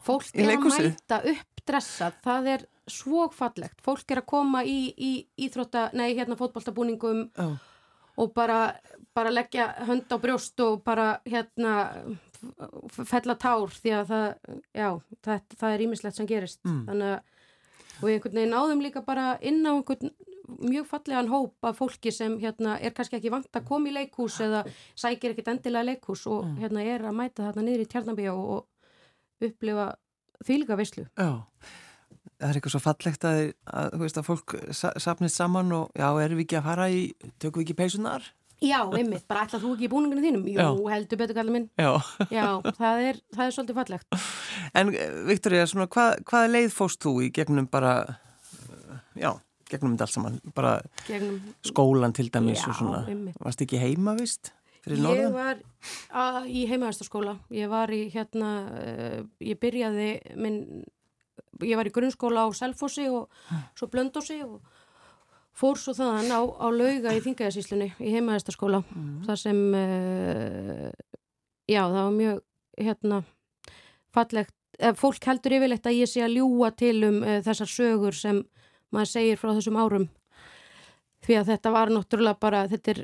fólk 0.03 0.29
er 0.35 0.53
að 0.53 0.67
mæta 0.69 1.19
uppdressað. 1.31 2.19
Það 2.25 2.51
er 2.53 2.65
svo 2.89 3.27
fallegt. 3.35 3.81
Fólk 3.85 4.13
er 4.13 4.23
að 4.23 4.29
koma 4.31 4.63
í, 4.65 4.79
í 4.95 5.11
íþrótta 5.45 5.89
nei 5.97 6.13
hérna 6.17 6.37
fótboltabúningum 6.39 7.27
Já. 7.35 7.49
og 8.19 8.33
bara, 8.35 8.61
bara 9.15 9.33
leggja 9.33 9.69
hönd 9.89 10.09
á 10.09 10.17
brjóst 10.21 10.59
og 10.65 10.81
bara 10.85 11.19
hérna 11.27 11.75
f- 12.89 13.05
fella 13.09 13.35
tár 13.35 13.67
því 13.73 13.91
að 13.99 14.07
það, 14.13 14.55
já, 14.75 14.89
það, 15.25 15.41
það 15.59 15.73
er 15.75 15.83
ímislegt 15.87 16.15
sem 16.19 16.27
gerist 16.29 16.59
Mm. 16.65 16.85
þannig 16.87 17.13
að 17.13 17.21
og 17.99 18.07
einhvern 18.09 18.37
veginn 18.39 18.53
náðum 18.55 18.81
líka 18.85 19.01
bara 19.05 19.37
inn 19.41 19.65
á 19.67 19.71
einhvern 19.75 20.11
mjög 20.63 20.85
fallegan 20.87 21.27
hóp 21.29 21.53
af 21.67 21.77
fólki 21.77 22.11
sem 22.15 22.37
hérna 22.39 22.77
er 22.81 22.91
kannski 22.95 23.17
ekki 23.19 23.29
vant 23.29 23.51
að 23.53 23.65
koma 23.67 23.89
í 23.89 23.93
leikhús 23.93 24.39
eða 24.41 24.63
sækir 24.95 25.33
ekkit 25.35 25.51
endilega 25.51 25.85
leikhús 25.91 26.23
og 26.27 26.45
Mm. 26.45 26.57
hérna 26.63 26.81
er 26.85 26.99
að 27.05 27.15
mæta 27.19 27.43
þarna 27.51 27.65
niður 27.67 27.83
í 27.85 27.89
tjarnabíu 27.91 28.33
og 28.33 28.65
upplifa 29.41 29.95
þvílga 30.45 30.77
veislu. 30.79 31.05
Já. 31.17 31.43
Það 32.39 32.49
er 32.49 32.55
eitthvað 32.55 32.71
svo 32.71 32.79
fallegt 32.79 33.23
að, 33.27 33.53
að, 33.67 34.03
að 34.07 34.23
fólk 34.23 34.53
sa- 34.73 34.93
safnist 34.97 35.35
saman 35.35 35.71
og 35.75 35.91
já, 35.93 36.07
erum 36.23 36.37
við 36.39 36.45
ekki 36.47 36.57
að 36.61 36.63
fara 36.63 36.85
í, 36.89 37.01
tökum 37.39 37.59
við 37.61 37.65
ekki 37.67 37.75
peysunar? 37.83 38.23
Já, 38.59 38.79
einmitt, 38.91 39.23
bara 39.29 39.45
ætlað 39.47 39.61
þú 39.63 39.69
ekki 39.77 39.85
í 39.87 39.91
búninginu 39.91 40.23
þínum? 40.23 40.47
Jú, 40.51 40.59
Já. 40.59 40.69
heldur 40.91 41.19
betur 41.21 41.37
kallið 41.37 41.55
minn. 41.55 41.67
Já. 41.79 41.91
Já, 42.33 42.47
það 42.75 43.03
er, 43.09 43.19
það 43.35 43.43
er 43.45 43.53
svolítið 43.55 43.77
fallegt. 43.77 44.17
En 44.81 44.91
Viktoria, 45.29 45.67
svona, 45.71 45.87
hvað, 45.87 46.23
hvað 46.27 46.47
leið 46.57 46.73
fóst 46.75 46.99
þú 47.05 47.13
í 47.23 47.29
gegnum 47.35 47.69
bara, 47.71 47.93
já, 49.15 49.31
gegnum 49.71 49.93
þetta 49.95 50.07
allt 50.09 50.15
saman, 50.17 50.39
bara 50.57 50.73
Gegnum, 51.07 51.39
skólan 51.69 52.15
til 52.17 52.27
dæmis 52.33 52.59
Já, 52.63 52.67
og 52.73 52.79
svona, 52.81 53.03
einmitt. 53.07 53.37
varst 53.39 53.63
ekki 53.63 53.79
heima 53.79 54.15
vist 54.19 54.51
ég 54.89 54.99
norðan? 55.03 55.33
var 55.35 55.59
að, 56.17 56.47
í 56.49 56.63
heimaðastaskóla. 56.71 57.35
Ég 57.53 57.69
var 57.71 57.91
í 57.93 58.03
hérna, 58.13 58.51
uh, 58.73 59.19
ég 59.43 59.59
byrjaði 59.61 60.09
minn, 60.39 60.59
ég 61.63 61.77
var 61.79 61.87
í 61.87 61.93
grunnskóla 61.93 62.47
á 62.47 62.49
Selfossi 62.57 63.05
og 63.11 63.29
svo 63.77 63.87
Blöndósi 63.91 64.39
og 64.47 64.59
fór 65.59 65.79
svo 65.79 65.95
þaðan 65.97 66.31
á, 66.31 66.41
á 66.55 66.67
lauga 66.71 67.15
í 67.15 67.23
Þingæðasíslunni 67.23 67.89
í 67.99 68.13
heimaðastaskóla. 68.13 68.83
Það 69.25 69.41
sem, 69.41 69.59
uh, 69.75 70.85
já, 71.67 71.81
það 71.81 71.99
var 71.99 72.15
mjög, 72.15 72.39
hérna, 72.79 73.23
fallegt. 74.15 74.55
Eh, 74.79 74.93
fólk 74.95 75.25
heldur 75.27 75.57
yfirleitt 75.57 75.89
að 75.89 75.97
ég 75.97 76.07
sé 76.07 76.21
að 76.23 76.37
ljúa 76.37 76.69
til 76.71 76.95
um 77.03 77.19
uh, 77.25 77.41
þessar 77.43 77.67
sögur 77.67 78.15
sem 78.15 78.45
maður 78.95 79.11
segir 79.11 79.39
frá 79.41 79.51
þessum 79.51 79.79
árum. 79.81 80.07
Því 81.25 81.35
að 81.35 81.49
þetta 81.51 81.73
var 81.75 81.91
náttúrulega 81.91 82.39
bara, 82.39 82.61
þetta 82.71 82.93
er, 82.93 83.01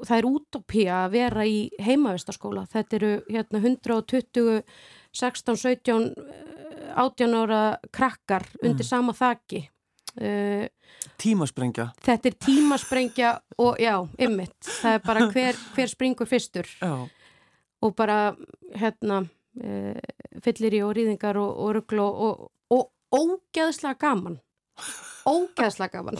það 0.00 0.14
er 0.16 0.28
útopía 0.30 0.94
að 1.02 1.10
vera 1.18 1.44
í 1.44 1.58
heimavistaskóla. 1.84 2.64
Þetta 2.72 2.96
eru 2.96 3.10
hérna 3.28 3.60
120, 3.60 4.62
16, 5.20 5.60
17, 5.60 6.08
eh, 6.16 6.94
18 6.96 7.36
ára 7.36 7.60
krakkar 7.92 8.48
undir 8.64 8.88
sama 8.88 9.12
þaki. 9.12 9.66
Uh, 10.18 10.66
Tímasprengja. 11.20 11.90
þetta 12.02 12.28
er 12.30 12.36
tímasprengja 12.42 13.30
og 13.62 13.78
já, 13.80 13.94
ymmit. 14.18 14.56
Það 14.66 14.96
er 14.96 15.02
bara 15.04 15.26
hver, 15.30 15.58
hver 15.76 15.90
springur 15.92 16.28
fyrstur 16.28 16.66
Já. 16.80 17.06
og 17.80 17.94
bara 17.96 18.34
hérna 18.74 19.20
uh, 19.22 20.00
fyllir 20.42 20.76
í 20.80 20.82
og 20.84 20.94
rýðingar 20.98 21.38
og, 21.40 21.52
og 21.62 21.74
ruggl 21.78 22.02
og, 22.02 22.20
og, 22.26 22.50
og 22.74 23.20
ógeðslega 23.20 24.00
gaman. 24.02 24.40
Ógeðslega 25.28 26.00
gaman. 26.00 26.18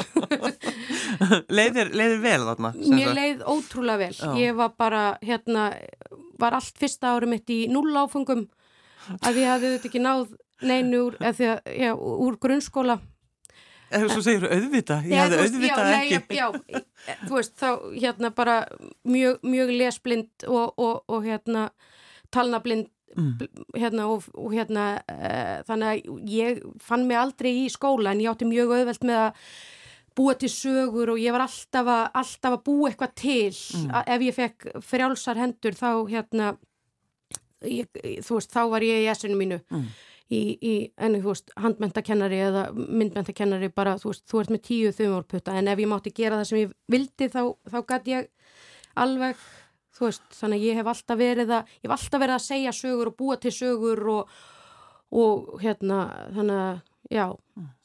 leiðir, 1.58 1.92
leiðir 1.96 2.22
vel 2.22 2.40
þarna? 2.52 2.72
Mér 2.94 3.14
leið 3.16 3.44
ótrúlega 3.48 4.04
vel. 4.04 4.14
Já. 4.16 4.32
Ég 4.38 4.56
var 4.58 4.74
bara, 4.78 5.04
hérna, 5.24 5.70
var 6.40 6.56
allt 6.60 6.76
fyrsta 6.80 7.16
ári 7.16 7.30
mitt 7.30 7.50
í 7.52 7.64
null 7.72 7.90
áfengum 7.96 8.46
að 9.24 9.40
ég 9.40 9.48
hafði 9.50 9.74
þetta 9.74 9.88
ekki 9.90 10.04
náð 10.04 10.26
neinu 10.60 11.06
úr, 11.08 11.16
að, 11.24 11.40
já, 11.72 11.94
úr 11.96 12.36
grunnskóla. 12.40 13.00
Eða 13.90 14.08
svo 14.12 14.22
segir 14.22 14.44
auðvita, 14.46 15.00
ég 15.02 15.18
hefði 15.18 15.38
auðvita 15.42 15.82
já, 15.90 15.98
ekki. 15.98 16.36
Já, 16.38 16.46
já, 16.70 16.80
þú 17.26 17.34
veist, 17.34 17.54
þá, 17.58 17.68
hérna, 17.98 18.30
bara 18.36 18.54
mjög, 19.10 19.40
mjög 19.42 19.72
lesblind 19.80 20.46
og, 20.46 20.72
og, 20.78 21.04
og 21.10 21.26
hérna, 21.28 21.68
talnablind 22.30 22.88
Mm. 23.18 23.40
hérna 23.74 24.04
og, 24.06 24.22
og 24.38 24.52
hérna 24.54 24.82
uh, 25.10 25.64
þannig 25.66 25.88
að 26.06 26.28
ég 26.30 26.60
fann 26.78 27.08
mig 27.08 27.16
aldrei 27.18 27.48
í 27.64 27.70
skóla 27.74 28.12
en 28.14 28.20
ég 28.22 28.30
átti 28.30 28.46
mjög 28.46 28.70
auðvelt 28.76 29.02
með 29.08 29.16
að 29.24 29.40
búa 30.14 30.36
til 30.38 30.50
sögur 30.54 31.10
og 31.10 31.18
ég 31.18 31.34
var 31.34 31.42
alltaf 31.42 31.90
að, 31.90 32.04
alltaf 32.20 32.54
að 32.54 32.62
búa 32.68 32.92
eitthvað 32.92 33.16
til 33.18 33.50
Mm. 33.50 33.90
að, 33.98 34.12
ef 34.14 34.22
ég 34.28 34.36
fekk 34.38 34.68
frjálsar 34.92 35.40
hendur 35.42 35.74
þá 35.74 35.88
hérna 36.12 36.52
ég, 37.66 37.90
þú 38.22 38.38
veist, 38.38 38.54
þá 38.54 38.62
var 38.76 38.86
ég 38.86 39.02
í 39.02 39.10
essinu 39.10 39.36
mínu 39.42 39.58
Mm. 39.74 39.88
Í, 40.30 40.40
í 40.62 40.74
enni, 40.96 41.20
þú 41.22 41.32
veist, 41.32 41.50
handmentakennari 41.58 42.38
eða 42.48 42.66
myndmentakennari 42.76 43.70
bara, 43.74 43.96
þú 44.00 44.12
veist, 44.12 44.26
þú 44.30 44.42
ert 44.42 44.52
með 44.54 44.62
tíu 44.68 44.92
þumórputta 44.94 45.56
en 45.58 45.70
ef 45.72 45.82
ég 45.82 45.90
mátti 45.90 46.14
gera 46.14 46.38
það 46.40 46.50
sem 46.50 46.62
ég 46.62 46.76
vildi 46.94 47.30
þá, 47.32 47.42
þá 47.72 47.78
gæti 47.88 48.14
ég 48.14 48.30
alveg 49.00 49.42
þú 49.96 50.06
veist, 50.06 50.30
þannig 50.38 50.68
ég 50.68 50.80
hef 50.80 50.92
alltaf 50.92 51.20
verið 51.20 51.56
að 51.58 51.74
ég 51.74 51.88
hef 51.88 51.96
alltaf 51.96 52.22
verið 52.22 52.36
að 52.36 52.46
segja 52.46 52.76
sögur 52.76 53.10
og 53.10 53.18
búa 53.18 53.36
til 53.40 53.52
sögur 53.54 54.06
og, 54.14 54.38
og 55.10 55.52
hérna, 55.64 56.00
þannig 56.36 56.62
að 56.62 56.80
já, 57.10 57.26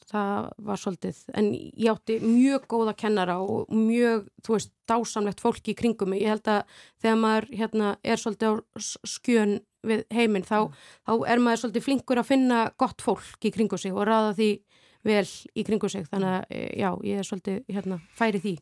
það 0.06 0.48
var 0.68 0.80
svolítið 0.80 1.22
en 1.34 1.48
ég 1.52 1.90
átti 1.90 2.18
mjög 2.22 2.66
góða 2.70 2.94
kennara 2.98 3.40
og 3.42 3.72
mjög, 3.74 4.28
þú 4.46 4.54
veist, 4.54 4.72
dásamlegt 4.86 5.42
fólki 5.42 5.74
í 5.74 5.78
kringum 5.78 6.14
mig, 6.14 6.22
ég 6.22 6.36
held 6.36 6.50
að 6.52 6.76
þegar 7.02 7.22
maður 7.24 7.48
hérna 7.60 7.94
er 8.06 8.22
svolítið 8.22 8.54
á 8.54 8.54
skjön 9.16 9.58
við 9.88 10.04
heiminn, 10.14 10.44
þá, 10.46 10.68
þá 11.06 11.12
er 11.32 11.42
maður 11.42 11.62
svolítið 11.64 11.86
flinkur 11.88 12.20
að 12.22 12.30
finna 12.32 12.62
gott 12.80 13.04
fólk 13.04 13.46
í 13.46 13.52
kringum 13.54 13.80
sig 13.80 13.94
og 13.94 14.06
ræða 14.08 14.34
því 14.38 14.50
vel 15.06 15.22
í 15.54 15.62
kringum 15.62 15.90
sig, 15.92 16.06
þannig 16.10 16.32
að 16.34 16.54
eh, 16.56 16.70
já, 16.80 16.88
ég 17.06 17.20
er 17.22 17.26
svolítið 17.28 17.58
hérna 17.76 17.98
færi 18.18 18.40
því. 18.42 18.54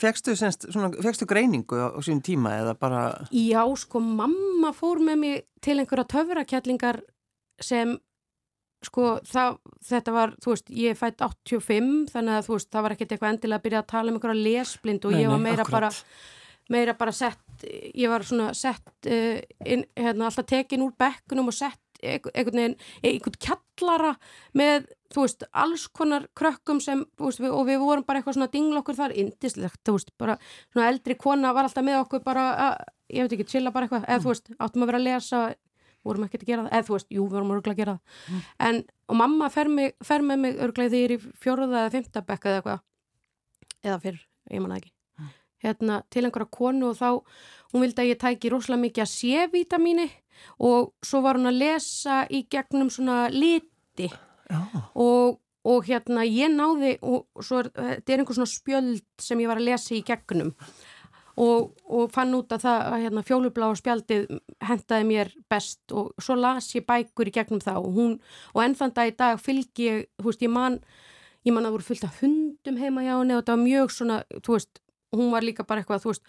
Fekstu, 0.00 0.32
semst, 0.38 0.66
svona, 0.74 0.88
fekstu 1.04 1.28
greiningu 1.30 1.78
á, 1.78 1.94
á 1.94 2.00
sín 2.02 2.18
tíma 2.26 2.56
eða 2.58 2.72
bara, 2.80 3.02
Já, 3.30 3.62
sko, 3.78 4.02
mamma 4.02 4.72
fór 4.74 4.98
með 5.04 5.20
mig 5.22 5.44
til 5.62 5.78
einhverja 5.78 6.08
töfrakjallingar 6.10 6.98
sem, 7.62 7.94
sko, 8.82 9.20
það, 9.30 9.60
þetta 9.92 10.16
var, 10.16 10.34
þú 10.42 10.56
veist, 10.56 10.72
ég 10.74 10.98
fætt 10.98 11.22
85, 11.22 11.92
þannig 12.10 12.40
að, 12.40 12.46
þú 12.48 12.56
veist, 12.58 12.72
það 12.74 12.86
var 12.88 12.96
ekkert 12.96 13.14
eitthvað 13.14 13.34
endilega 13.36 13.60
að 13.62 13.66
byrja 13.68 13.82
að 13.84 13.90
tala 13.94 14.10
um 14.10 14.18
einhverja 14.18 14.46
lesblind 14.48 15.06
og 15.06 15.14
Nei, 15.14 15.20
ég 15.22 15.30
var 15.30 15.38
nei, 15.38 15.46
meira 15.52 15.62
akkúrat. 15.68 16.02
bara, 16.02 16.32
meira 16.74 16.96
bara 16.98 17.14
sett, 17.14 17.41
ég 17.64 18.10
var 18.12 18.26
svona 18.26 18.52
sett, 18.56 18.92
uh, 19.06 19.40
inn, 19.64 19.86
hérna, 19.98 20.28
alltaf 20.28 20.48
tekin 20.50 20.84
úr 20.86 20.94
bekkunum 20.98 21.50
og 21.52 21.56
sett 21.56 21.80
einhvern 22.02 22.58
veginn, 22.58 22.76
einhvern 23.06 23.38
kjallara 23.42 24.12
með, 24.58 24.88
þú 25.12 25.24
veist, 25.26 25.44
alls 25.62 25.86
konar 25.94 26.26
krökkum 26.38 26.80
sem, 26.82 27.04
veist, 27.20 27.42
við, 27.42 27.52
og 27.54 27.66
við 27.68 27.82
vorum 27.82 28.06
bara 28.06 28.20
eitthvað 28.20 28.38
svona 28.38 28.50
dinglokkur 28.52 28.98
þar, 28.98 29.14
indislegt, 29.22 29.80
þú 29.86 29.96
veist, 29.98 30.14
bara 30.20 30.38
svona 30.72 30.88
eldri 30.90 31.16
kona 31.20 31.52
var 31.54 31.68
alltaf 31.68 31.86
með 31.86 32.00
okkur 32.02 32.24
bara 32.26 32.46
að, 32.66 32.88
ég 33.12 33.26
veit 33.26 33.36
ekki, 33.36 33.48
chilla 33.54 33.74
bara 33.74 33.88
eitthvað, 33.88 34.08
eða 34.08 34.24
þú 34.24 34.32
veist, 34.32 34.54
áttum 34.58 34.86
að 34.86 34.92
vera 34.92 35.02
að 35.02 35.06
lesa, 35.08 35.42
vorum 36.02 36.26
ekkert 36.26 36.46
að 36.46 36.50
gera 36.52 36.64
það, 36.64 36.72
eða 36.72 36.88
þú 36.88 36.96
veist, 36.96 37.10
jú, 37.10 37.26
við 37.26 37.36
vorum 37.38 37.54
örgulega 37.56 37.76
að 37.76 37.84
gera 37.84 37.98
það, 37.98 38.48
en, 38.68 38.80
og 39.06 39.20
mamma 39.22 39.52
fer, 39.54 39.70
mig, 39.70 39.94
fer 40.02 40.26
með 40.26 40.42
mig 40.46 40.58
örgulega 40.66 40.94
því 40.94 41.04
ég 41.04 41.10
er 41.10 41.14
í 41.14 41.36
fjóruða 41.44 41.84
eða 41.84 41.94
fymta 41.94 42.24
bekka 42.26 42.50
eða 42.50 42.62
eitthvað, 42.62 42.84
eða 43.86 44.02
fyrr, 44.02 44.20
ég 44.50 44.64
manna 44.64 44.80
ekki, 44.80 44.94
hérna, 45.62 46.02
til 46.10 46.24
einhverja 46.26 46.50
konu 46.52 46.90
og 46.90 46.98
þá, 46.98 47.08
hún 47.72 47.84
vildi 47.84 48.04
að 48.04 48.10
ég 48.12 48.20
tæki 48.20 48.50
rosalega 48.52 48.82
mikið 48.86 49.04
að 49.04 49.12
C-vítamíni 49.12 50.08
og 50.58 50.92
svo 51.04 51.22
var 51.24 51.38
hún 51.38 51.50
að 51.50 51.60
lesa 51.62 52.22
í 52.30 52.44
gegnum 52.50 52.90
svona 52.92 53.26
liti. 53.32 54.10
Og, 54.98 55.38
og 55.64 55.86
hérna 55.86 56.24
ég 56.26 56.50
náði 56.52 56.96
og 57.00 57.44
svo 57.44 57.62
er, 57.62 57.70
þetta 57.76 58.14
er 58.14 58.22
einhver 58.24 58.38
svona 58.40 58.50
spjöld 58.50 59.04
sem 59.22 59.40
ég 59.40 59.50
var 59.50 59.60
að 59.60 59.70
lesa 59.70 59.94
í 59.96 60.02
gegnum. 60.06 60.52
Og, 61.40 61.70
og 61.88 62.10
fann 62.12 62.34
út 62.36 62.50
að 62.52 62.66
það 62.66 62.82
að 62.90 63.04
hérna, 63.06 63.22
fjólubláa 63.24 63.76
spjaldið 63.78 64.26
hentaði 64.68 65.06
mér 65.08 65.30
best 65.48 65.94
og 65.96 66.10
svo 66.20 66.36
las 66.36 66.68
ég 66.76 66.84
bækur 66.84 67.30
í 67.30 67.32
gegnum 67.32 67.62
það 67.62 67.86
og 67.86 67.96
hún 67.96 68.18
og 68.52 68.60
enn 68.60 68.76
þann 68.76 68.92
dag 68.98 69.08
í 69.08 69.14
dag 69.16 69.40
fylgi 69.40 69.86
ég, 69.86 70.02
þú 70.20 70.28
veist, 70.28 70.44
ég 70.44 70.52
man 70.52 70.76
ég 71.46 71.56
man 71.56 71.64
að 71.64 71.78
voru 71.78 71.86
fullt 71.86 72.04
af 72.04 72.20
hundum 72.20 72.76
heima 72.76 73.06
hjá 73.06 73.14
henni 73.14 73.32
og 73.32 73.40
þetta 73.40 73.56
var 73.56 73.64
mjög 73.64 73.94
svona, 73.96 74.18
þú 74.44 74.58
veist 74.58 74.82
hún 75.12 75.30
var 75.32 75.44
líka 75.46 75.66
bara 75.68 75.82
eitthvað, 75.82 76.04
þú 76.04 76.12
veist 76.12 76.26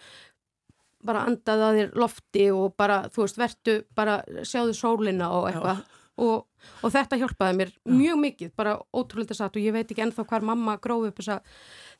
bara 1.04 1.26
andaði 1.28 1.66
að 1.66 1.78
þér 1.78 1.92
lofti 2.00 2.46
og 2.54 2.72
bara, 2.80 3.02
þú 3.12 3.26
veist, 3.26 3.38
vertu 3.40 3.76
bara 3.96 4.18
sjáðu 4.46 4.74
sólina 4.78 5.30
og 5.36 5.50
eitthvað. 5.50 5.84
Og, 6.24 6.44
og 6.86 6.92
þetta 6.94 7.16
hjálpaði 7.18 7.56
mér 7.58 7.70
mjög 7.90 8.18
mikið, 8.22 8.50
bara 8.54 8.76
ótrúlega 8.94 9.34
satt 9.34 9.56
og 9.58 9.64
ég 9.64 9.74
veit 9.74 9.88
ekki 9.90 10.04
ennþá 10.04 10.24
hvar 10.30 10.44
mamma 10.46 10.76
grófi 10.78 11.10
upp 11.10 11.18
þessa, 11.18 11.40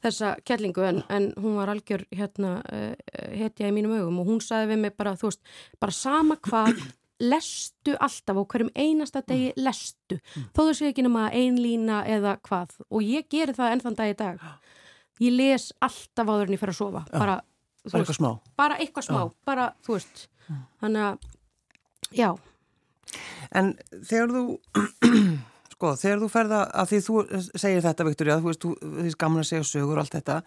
þessa 0.06 0.28
kellingu 0.46 0.84
en, 0.86 1.00
en 1.10 1.32
hún 1.34 1.56
var 1.58 1.72
algjör 1.72 2.04
hérna 2.14 2.60
uh, 2.62 2.92
hetja 3.34 3.66
í 3.66 3.74
mínum 3.74 3.96
augum 3.96 4.20
og 4.22 4.30
hún 4.30 4.38
saði 4.44 4.70
við 4.70 4.84
mig 4.84 4.94
bara, 4.94 5.16
þú 5.18 5.32
veist, 5.32 5.42
bara 5.82 5.96
sama 5.98 6.38
hvað 6.46 6.78
lestu 7.24 7.96
alltaf 7.98 8.38
og 8.38 8.46
hverjum 8.54 8.70
einasta 8.78 9.24
degi 9.26 9.50
lestu, 9.58 10.20
þó 10.54 10.62
þú 10.62 10.70
sé 10.78 10.92
ekki 10.92 11.08
nema 11.08 11.26
ein 11.34 11.58
lína 11.58 12.04
eða 12.06 12.38
hvað. 12.46 12.78
Og 12.94 13.02
ég 13.02 13.26
geri 13.30 13.54
það 13.56 13.76
ennþann 13.76 13.98
dag 13.98 14.14
í 14.14 14.16
dag 14.22 14.48
ég 15.22 15.34
les 15.34 15.70
alltaf 15.84 16.30
áður 16.30 16.48
en 16.48 16.56
ég 16.56 16.62
fer 16.62 16.72
að 16.72 16.78
sofa. 16.80 17.04
Bara, 17.12 17.38
þú 17.82 17.92
bara 17.92 18.02
eitthvað 18.02 18.18
smá. 18.18 18.30
bara 18.60 18.78
eitthvað 18.80 19.08
smá, 19.08 19.20
bara, 19.46 19.70
þú 19.86 19.96
veist. 19.98 20.26
Þannig 20.82 21.08
að, 21.08 21.26
já. 22.14 22.30
En 23.54 23.72
þegar 23.94 24.34
þú, 24.34 24.44
sko, 25.74 25.94
þegar 26.00 26.22
þú 26.24 26.28
ferða, 26.32 26.60
að 26.74 26.92
því 26.92 27.00
þú 27.06 27.18
segir 27.62 27.84
þetta, 27.84 28.08
Viktoria, 28.08 28.38
þú 28.42 28.50
veist, 28.50 28.66
þú, 28.66 28.92
er 29.04 29.18
gaman 29.20 29.44
að 29.44 29.50
segja 29.52 29.70
sögur 29.70 29.98
og 29.98 30.04
allt 30.04 30.18
þetta, 30.18 30.38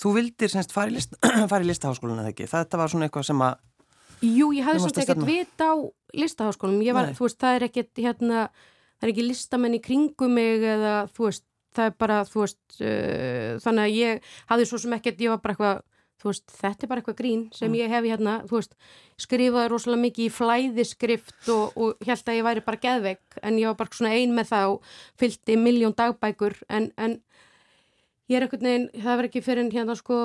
þú 0.00 0.12
vildir 0.16 0.52
semst 0.52 0.74
fara 0.74 0.92
í, 0.92 0.96
list, 0.96 1.16
í 1.60 1.68
listaháskólan 1.68 2.22
eða 2.22 2.32
ekki? 2.32 2.48
Þetta 2.50 2.80
var 2.80 2.92
svona 2.92 3.08
eitthvað 3.08 3.28
sem 3.30 3.44
að, 3.46 3.58
Jú, 4.24 4.48
ég 4.56 4.64
hafði 4.64 4.80
samt 4.80 4.98
ekkert 5.02 5.26
vit 5.28 5.60
á 5.60 5.76
listaháskólanum, 6.16 6.84
ég 6.86 6.96
var, 6.96 7.10
Nei. 7.10 7.16
þú 7.18 7.26
veist, 7.26 7.38
það 7.42 7.56
er 7.58 7.64
ekkert 7.66 8.00
hérna, 8.00 8.46
það 8.96 9.04
er 9.04 9.12
ekki 9.12 9.26
listamenn 9.26 9.76
í 9.76 9.80
kringum 9.84 10.32
mig 10.38 10.64
eða, 10.64 10.94
þú 11.12 11.26
veist, 11.28 11.44
það 11.76 11.90
er 11.90 11.98
bara, 12.04 12.22
þú 12.28 12.40
veist, 12.44 12.62
uh, 12.80 13.52
þannig 13.64 13.84
að 13.84 13.98
ég 13.98 14.32
hafði 14.50 14.70
svo 14.70 14.80
sem 14.82 14.96
ekkert, 14.96 15.22
ég 15.26 15.34
var 15.34 15.42
bara 15.44 15.56
eitthvað, 15.56 15.84
þú 16.16 16.30
veist, 16.30 16.46
þetta 16.56 16.86
er 16.86 16.90
bara 16.90 17.02
eitthvað 17.02 17.18
grín 17.20 17.42
sem 17.54 17.68
Mm. 17.70 17.76
ég 17.82 17.92
hef 17.92 18.04
hérna, 18.08 18.34
þú 18.48 18.56
veist, 18.56 18.74
skrifaði 19.20 19.68
rosalega 19.72 20.04
mikið 20.06 20.24
í 20.26 20.32
flæðiskrift 20.32 21.52
og, 21.52 21.76
og 21.76 22.08
held 22.08 22.24
að 22.32 22.38
ég 22.38 22.46
væri 22.48 22.64
bara 22.64 22.82
geðveik, 22.86 23.38
en 23.42 23.60
ég 23.60 23.68
var 23.68 23.78
bara 23.82 23.96
svona 23.98 24.16
ein 24.16 24.32
með 24.34 24.50
það 24.54 24.72
og 24.74 24.90
fylgdi 25.20 25.56
miljón 25.60 25.96
dagbækur, 25.96 26.56
en, 26.72 26.90
en 26.96 27.18
ég 28.26 28.40
er 28.40 28.46
einhvern 28.46 28.66
veginn, 28.66 28.88
það 28.96 29.12
verður 29.12 29.28
ekki 29.28 29.44
fyrir 29.46 29.68
hérna 29.70 29.94
sko 29.94 30.16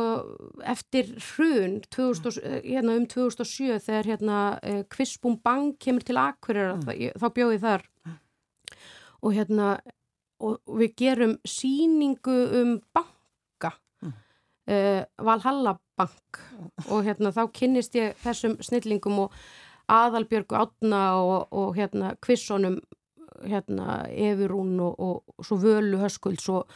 eftir 0.71 1.11
hrun 1.21 1.75
2000, 1.93 2.61
hérna 2.65 2.95
um 2.97 3.05
2007 3.05 3.77
þegar 3.85 4.09
hérna 4.09 4.37
eh, 4.63 4.83
Kvisbúm 4.89 5.37
Bang 5.43 5.75
kemur 5.77 6.01
til 6.07 6.17
Akureyra, 6.17 6.79
mm. 6.79 7.19
þá 7.21 7.27
bjóði 7.35 7.59
þar 7.61 7.85
og 9.21 9.35
hérna 9.37 9.75
og 10.41 10.77
við 10.81 10.95
gerum 11.03 11.35
síningu 11.47 12.37
um 12.61 12.77
banka 12.95 13.73
mm. 14.01 14.13
uh, 14.73 15.01
Valhalla 15.25 15.75
bank 15.97 16.41
og 16.89 17.05
hérna 17.05 17.33
þá 17.35 17.43
kynnist 17.53 17.97
ég 17.99 18.17
þessum 18.23 18.57
snillingum 18.63 19.27
og 19.27 19.37
Aðalbjörgu 19.91 20.55
Átna 20.55 21.03
og, 21.19 21.51
og 21.51 21.75
hérna 21.75 22.15
Kvissonum 22.23 22.79
hérna 23.41 24.03
Efurún 24.09 24.77
og, 24.79 24.99
og, 24.99 25.45
svo 25.45 25.57
Völu 25.61 26.01
Höskulds 26.01 26.49
og 26.53 26.67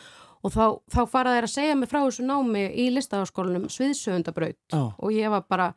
og 0.46 0.54
þá, 0.54 0.66
þá 0.94 1.00
faraði 1.10 1.40
þær 1.40 1.48
að 1.48 1.54
segja 1.56 1.76
mig 1.78 1.90
frá 1.90 2.00
þessu 2.04 2.26
námi 2.26 2.66
í 2.78 2.88
listafaskólanum 2.94 3.70
Sviðsöfundabraut 3.74 4.76
oh. 4.78 4.92
og 5.02 5.16
ég 5.16 5.32
var 5.34 5.46
bara 5.50 5.72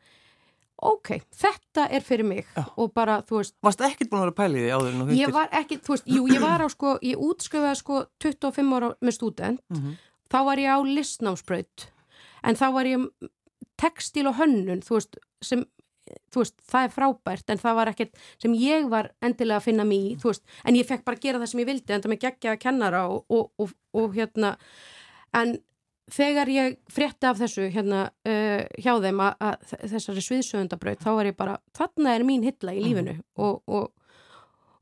ok, 0.81 1.11
þetta 1.35 1.87
er 1.91 2.05
fyrir 2.05 2.27
mig 2.27 2.45
oh. 2.59 2.69
og 2.83 2.93
bara, 2.95 3.19
þú 3.27 3.41
veist 3.41 3.55
Varst 3.65 3.81
ekkert 3.85 4.11
búin 4.11 4.21
að 4.21 4.27
vera 4.27 4.37
pælið 4.37 4.67
í 4.67 4.69
áður 4.73 4.91
en 4.91 5.01
þú 5.01 5.07
hittir? 5.09 5.21
Ég 5.21 5.33
var 5.35 5.49
ekkert, 5.61 5.83
þú 5.85 5.95
veist, 5.95 6.11
jú, 6.15 6.27
ég 6.31 6.43
var 6.43 6.63
á 6.63 6.67
sko 6.71 6.93
ég 7.05 7.25
útskrifaði 7.29 7.79
sko 7.81 8.03
25 8.23 8.77
ára 8.77 8.93
með 9.01 9.17
student 9.17 9.63
mm 9.67 9.81
-hmm. 9.81 9.97
þá 10.31 10.39
var 10.45 10.63
ég 10.63 10.69
á 10.71 10.79
listnámsbraut 10.83 11.89
en 12.43 12.55
þá 12.55 12.67
var 12.73 12.85
ég 12.85 13.09
textil 13.79 14.27
og 14.27 14.35
hönnun, 14.35 14.81
þú 14.83 14.99
veist, 14.99 15.19
sem 15.41 15.65
þú 16.33 16.43
veist, 16.43 16.57
það 16.69 16.83
er 16.83 16.93
frábært 16.93 17.53
en 17.53 17.61
það 17.61 17.77
var 17.79 17.91
ekkert 17.91 18.21
sem 18.41 18.53
ég 18.53 18.89
var 18.89 19.11
endilega 19.21 19.57
að 19.57 19.67
finna 19.69 19.85
mér 19.87 20.11
í, 20.11 20.15
þú 20.21 20.31
veist, 20.31 20.43
en 20.65 20.75
ég 20.75 20.87
fekk 20.89 21.05
bara 21.05 21.19
að 21.19 21.25
gera 21.25 21.41
það 21.41 21.51
sem 21.51 21.59
ég 21.63 21.69
vildi 21.69 21.93
en 21.93 22.01
það 22.01 22.13
með 22.13 22.23
gegja 22.25 22.53
að 22.53 22.61
kennara 22.65 23.07
og, 23.07 23.25
og, 23.29 23.51
og, 23.57 23.73
og 23.93 24.15
hérna 24.17 24.55
en 25.37 25.57
þegar 26.13 26.51
ég 26.53 26.75
frétti 26.91 27.29
af 27.29 27.39
þessu 27.39 27.69
hérna 27.73 28.03
uh, 28.09 28.65
hjá 28.81 28.91
þeim 29.03 29.23
að, 29.23 29.47
að 29.49 29.73
þessari 29.93 30.25
sviðsögundabraut, 30.25 31.01
þá 31.03 31.09
var 31.13 31.29
ég 31.29 31.39
bara 31.39 31.57
þarna 31.77 32.13
er 32.17 32.27
mín 32.27 32.45
hilla 32.45 32.75
í 32.75 32.83
lífinu. 32.83 33.17
Mm. 33.19 33.89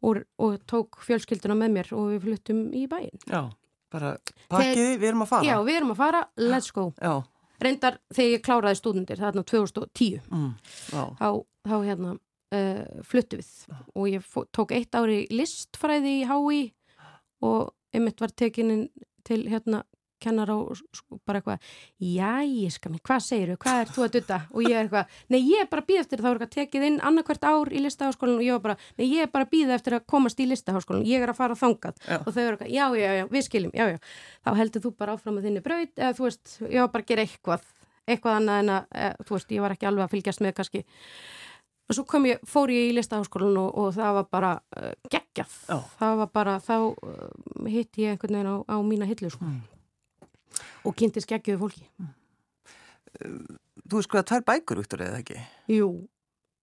og 0.07 0.59
tók 0.69 0.99
fjölskylduna 1.05 1.57
með 1.57 1.73
mér 1.73 1.89
og 1.97 2.11
við 2.13 2.27
fluttum 2.27 2.61
í 2.77 2.85
bæin 2.89 3.17
Já, 3.25 3.47
bara 3.93 4.13
pakkiði, 4.51 4.99
við 5.01 5.09
erum 5.09 5.25
að 5.25 5.31
fara. 5.33 5.47
Já, 5.47 5.57
við 5.65 5.79
erum 5.79 5.93
að 5.95 5.99
fara, 6.03 6.21
let's 6.37 6.71
go. 6.75 6.91
Já. 7.01 7.15
Reyndar 7.57 7.97
þegar 8.13 8.31
ég 8.35 8.45
kláraði 8.45 8.77
stúdendir 8.77 9.21
þarna 9.21 9.43
2010 9.49 10.19
mm, 10.29 10.49
þá, 10.91 11.27
þá 11.65 11.75
hérna 11.81 12.13
uh, 12.13 13.03
fluttu 13.07 13.41
við. 13.41 13.51
Já. 13.65 13.77
og 13.95 14.09
ég 14.11 14.31
tók 14.53 14.73
eitt 14.77 14.97
ári 14.97 15.23
listfræði 15.33 16.19
í 16.21 16.25
HÍ 16.29 16.61
og 17.47 17.73
einmitt 17.95 18.21
var 18.21 18.33
tekininn 18.37 18.87
til 19.27 19.43
hérna 19.49 19.83
kennar 20.23 20.51
á 20.51 20.57
bara 21.27 21.41
eitthvað 21.41 21.59
já 22.01 22.31
ég 22.45 22.73
skam 22.73 22.95
mér, 22.95 23.03
hvað 23.05 23.23
segir 23.25 23.53
þú, 23.53 23.57
hvað 23.63 23.81
er 23.81 23.93
þú 23.93 24.05
að 24.05 24.13
dutta? 24.17 24.39
Og 24.53 24.65
ég 24.65 24.75
er 24.75 24.87
eitthvað, 24.87 25.15
nei 25.33 25.39
ég 25.39 25.63
er 25.63 25.69
bara 25.71 25.85
býð 25.87 26.01
eftir 26.03 26.23
þá 26.23 26.27
er 26.29 26.33
eitthvað 26.33 26.53
tekið 26.57 26.87
inn 26.89 26.99
annarkvært 27.09 27.47
ár 27.47 27.71
í 27.71 27.83
listaháskólan 27.85 28.39
og 28.39 28.45
ég 28.45 28.57
var 28.57 28.63
bara, 28.65 28.77
nei 28.97 29.07
ég 29.07 29.27
er 29.27 29.31
bara 29.33 29.49
býð 29.51 29.73
eftir 29.77 29.97
að 29.97 30.05
komast 30.13 30.41
í 30.41 30.49
listaháskólan, 30.49 31.07
ég 31.07 31.23
er 31.23 31.33
að 31.33 31.39
fara 31.39 31.57
þangað. 31.57 32.03
Já. 32.07 32.19
og 32.19 32.29
þau 32.33 32.43
eru 32.43 32.57
eitthvað, 32.57 32.73
já 32.73 32.85
já 32.97 33.09
já, 33.21 33.25
við 33.31 33.47
skiljum, 33.47 33.73
já 33.77 33.85
já. 33.93 33.97
Þá 34.45 34.51
heldur 34.61 34.85
þú 34.85 34.93
bara 34.97 35.17
áfram 35.17 35.39
að 35.39 35.49
þinni 35.49 35.65
braut 35.65 36.01
eða 36.01 36.13
þú 36.17 36.27
veist, 36.27 36.53
ég 36.65 36.79
var 36.81 36.93
bara 36.93 37.05
að 37.05 37.11
gera 37.13 37.27
eitthvað 37.27 37.73
eitthvað 38.07 38.39
annað 38.39 38.61
en 38.61 38.73
að, 38.73 38.87
eða, 39.03 39.27
þú 39.27 39.37
veist, 39.37 39.51
ég 39.51 39.65
var 39.65 39.75
ekki 39.75 39.89
alveg 39.89 40.05
að 40.05 40.13
fylgjast 40.15 40.43
með 40.43 40.57
kannski. 40.57 40.83
Og 41.87 41.95
svo 41.95 42.03
kom 42.07 42.27
ég, 42.27 42.43
fór 42.47 42.71
ég 42.71 42.89
í 42.89 42.95
listaháskólan 42.95 43.59
og, 43.61 43.69
og 43.79 43.93
það 43.95 44.19
var 44.19 44.27
bara 44.31 44.51
uh, 44.75 44.91
geggjað, 45.11 45.55
oh. 45.75 45.87
það 45.99 46.21
var 46.23 46.31
bara 46.35 46.57
þá 46.63 46.75
uh, 46.83 47.71
hitt 47.71 47.99
ég 47.99 48.15
einhvern 48.15 48.39
veginn 48.39 48.51
á, 48.51 48.55
á 48.67 48.75
mína 48.83 49.07
hillu 49.07 49.31
sko. 49.31 49.47
mm 49.47 49.76
og 50.83 50.95
kynnti 50.97 51.23
skeggjuðu 51.23 51.63
fólki. 51.63 51.87
Þú 53.17 53.99
veist 53.99 54.11
hvað, 54.11 54.27
tvær 54.29 54.45
bækur 54.51 54.83
út 54.83 54.95
úr 54.97 55.03
eða 55.07 55.21
ekki? 55.23 55.41
Jú, 55.71 55.89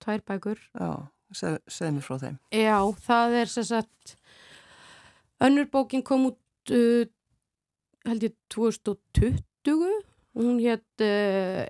tvær 0.04 0.24
bækur. 0.28 0.60
Já, 0.76 0.90
seg, 1.34 1.60
segð 1.66 1.96
mér 1.96 2.06
frá 2.06 2.18
þeim. 2.22 2.38
Já, 2.54 2.78
það 3.06 3.38
er 3.40 3.52
sem 3.54 3.68
sagt 3.70 4.16
önnur 5.44 5.68
bókin 5.72 6.04
kom 6.06 6.30
út 6.30 6.74
uh, 6.74 7.04
held 8.04 8.26
ég 8.28 8.36
2020 8.52 9.92
hún 10.38 10.60
hétt 10.62 11.04
uh, 11.04 11.64